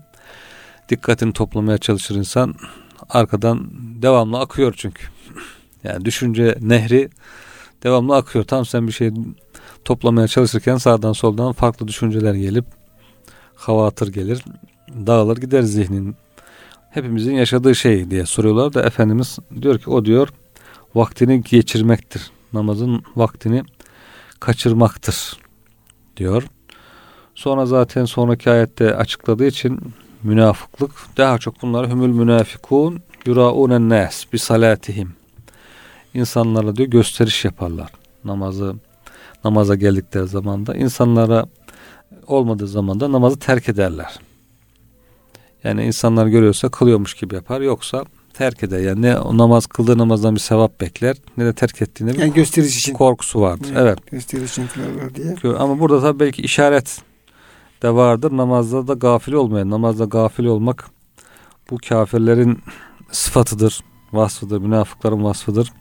[0.88, 2.54] dikkatini toplamaya çalışır insan
[3.08, 3.70] arkadan
[4.02, 5.02] devamlı akıyor çünkü.
[5.84, 7.10] Yani düşünce nehri
[7.82, 8.44] devamlı akıyor.
[8.44, 9.10] Tam sen bir şey
[9.84, 12.64] toplamaya çalışırken sağdan soldan farklı düşünceler gelip
[13.54, 14.44] havatır gelir
[15.06, 16.16] dağılır gider zihnin.
[16.90, 20.28] Hepimizin yaşadığı şey diye soruyorlar da Efendimiz diyor ki o diyor
[20.94, 22.30] vaktini geçirmektir.
[22.52, 23.62] Namazın vaktini
[24.40, 25.36] kaçırmaktır
[26.16, 26.42] diyor.
[27.34, 29.80] Sonra zaten sonraki ayette açıkladığı için
[30.22, 35.12] münafıklık daha çok bunlar hümül münafikun yuraunen nas bi salatihim
[36.14, 37.90] insanlarla diyor gösteriş yaparlar
[38.24, 38.74] namazı
[39.44, 41.46] namaza geldikleri zamanda insanlara
[42.26, 44.18] olmadığı zamanda namazı terk ederler.
[45.64, 48.04] Yani insanlar görüyorsa kılıyormuş gibi yapar yoksa
[48.34, 48.78] terk eder.
[48.78, 52.32] Yani ne o namaz kıldığı namazdan bir sevap bekler ne de terk ettiğinde bir Yani
[52.32, 52.92] gösteriş için.
[52.94, 53.68] korkusu vardır.
[53.76, 53.98] Evet.
[54.10, 55.56] Gösteriş için kılarlar diye.
[55.56, 57.02] Ama burada tabii belki işaret
[57.82, 58.36] de vardır.
[58.36, 60.84] Namazda da gafil olmayan, namazda gafil olmak
[61.70, 62.58] bu kafirlerin
[63.12, 63.80] sıfatıdır,
[64.12, 65.72] vasfıdır, münafıkların vasfıdır.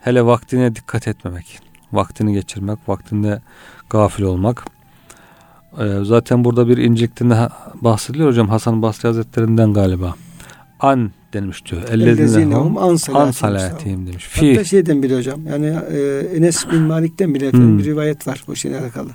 [0.00, 1.58] Hele vaktine dikkat etmemek,
[1.92, 3.42] vaktini geçirmek, vaktinde
[3.90, 4.64] gafil olmak.
[5.80, 10.14] Ee, zaten burada bir incikliğinde bahsediliyor hocam Hasan Basri Hazretlerinden galiba.
[10.80, 11.82] An denmiş diyor.
[11.88, 12.96] Ellezine hum an
[13.30, 14.06] salatihim.
[14.06, 14.28] demiş.
[14.32, 17.78] Hatta Fi şeyden bile hocam yani e, Enes bin Malik'ten bile Hmm.
[17.78, 19.08] bir rivayet var bu şeyle alakalı.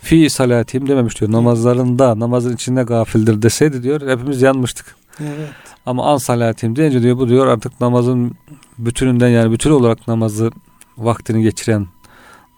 [0.00, 1.32] Fi salatihim dememiş diyor.
[1.32, 4.96] Namazlarında, namazın içinde gafildir deseydi diyor hepimiz yanmıştık.
[5.20, 5.48] Evet.
[5.86, 8.32] Ama an salatihim deyince diyor bu diyor artık namazın
[8.78, 10.50] bütününden yani bütün olarak namazı
[10.98, 11.86] vaktini geçiren,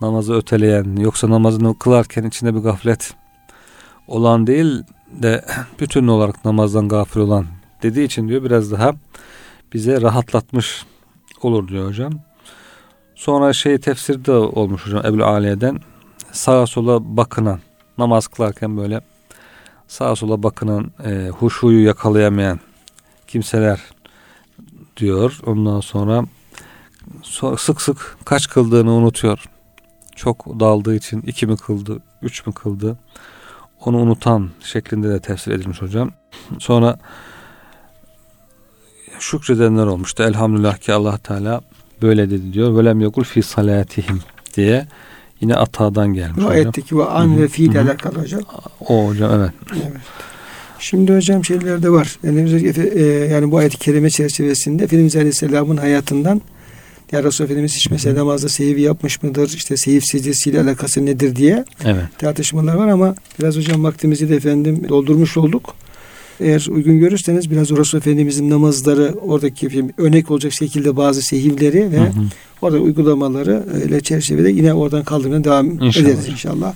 [0.01, 3.15] namazı öteleyen, yoksa namazını kılarken içinde bir gaflet
[4.09, 5.45] olan değil de
[5.81, 7.47] bütün olarak namazdan gafil olan
[7.83, 8.93] dediği için diyor biraz daha
[9.73, 10.85] bize rahatlatmış
[11.43, 12.13] olur diyor hocam.
[13.15, 15.81] Sonra şey tefsirde olmuş hocam Ebu Aliye'den
[16.37, 17.61] sağa sola bakınan
[17.99, 19.01] namaz kılarken böyle
[19.89, 22.61] sağa sola bakınan e, huşuyu yakalayamayan
[23.27, 23.81] kimseler
[24.97, 25.41] diyor.
[25.47, 26.25] Ondan sonra
[27.23, 29.45] so- sık sık kaç kıldığını unutuyor.
[30.17, 32.99] Çok daldığı için iki mi kıldı, üç mü kıldı
[33.85, 36.11] onu unutan şeklinde de tefsir edilmiş hocam.
[36.59, 36.99] Sonra
[39.19, 40.23] şükredenler olmuştu.
[40.23, 41.61] Elhamdülillah ki Allah Teala
[42.03, 42.77] böyle dedi diyor.
[42.77, 44.21] Velem yekul fi salatihim
[44.57, 44.87] diye
[45.41, 46.53] yine atadan gelmiş Bu hocam.
[46.53, 47.87] ayetteki ve an ve fi ile hı hı.
[47.87, 48.41] alakalı hocam.
[48.89, 49.51] O hocam evet.
[49.73, 49.97] Evet.
[50.79, 52.19] Şimdi hocam şeyler de var.
[52.23, 56.43] Özellikle, e, yani bu ayet-i kerime çerçevesinde Efendimiz Aleyhisselam'ın hayatından
[57.13, 59.49] ya Resulullah Efendimiz hiç mesela namazda sehivi yapmış mıdır?
[59.57, 62.05] İşte sehif secdesiyle alakası nedir diye Evet.
[62.19, 65.75] tartışmalar var ama biraz hocam vaktimizi de efendim doldurmuş olduk.
[66.41, 72.03] Eğer uygun görürseniz biraz Resul Efendimizin namazları oradaki örnek olacak şekilde bazı sehivleri ve Hı
[72.03, 72.11] hı.
[72.63, 76.07] orada uygulamaları ile çerçevede yine oradan kaldırmaya devam İnşallah.
[76.07, 76.75] ederiz inşallah.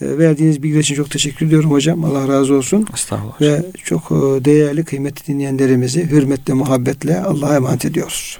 [0.00, 2.04] E, verdiğiniz bilgiler için çok teşekkür ediyorum hocam.
[2.04, 2.86] Allah razı olsun.
[2.94, 3.40] Estağfurullah.
[3.40, 8.38] Ve çok e, değerli, kıymetli dinleyenlerimizi hürmetle, muhabbetle Allah'a emanet ediyoruz.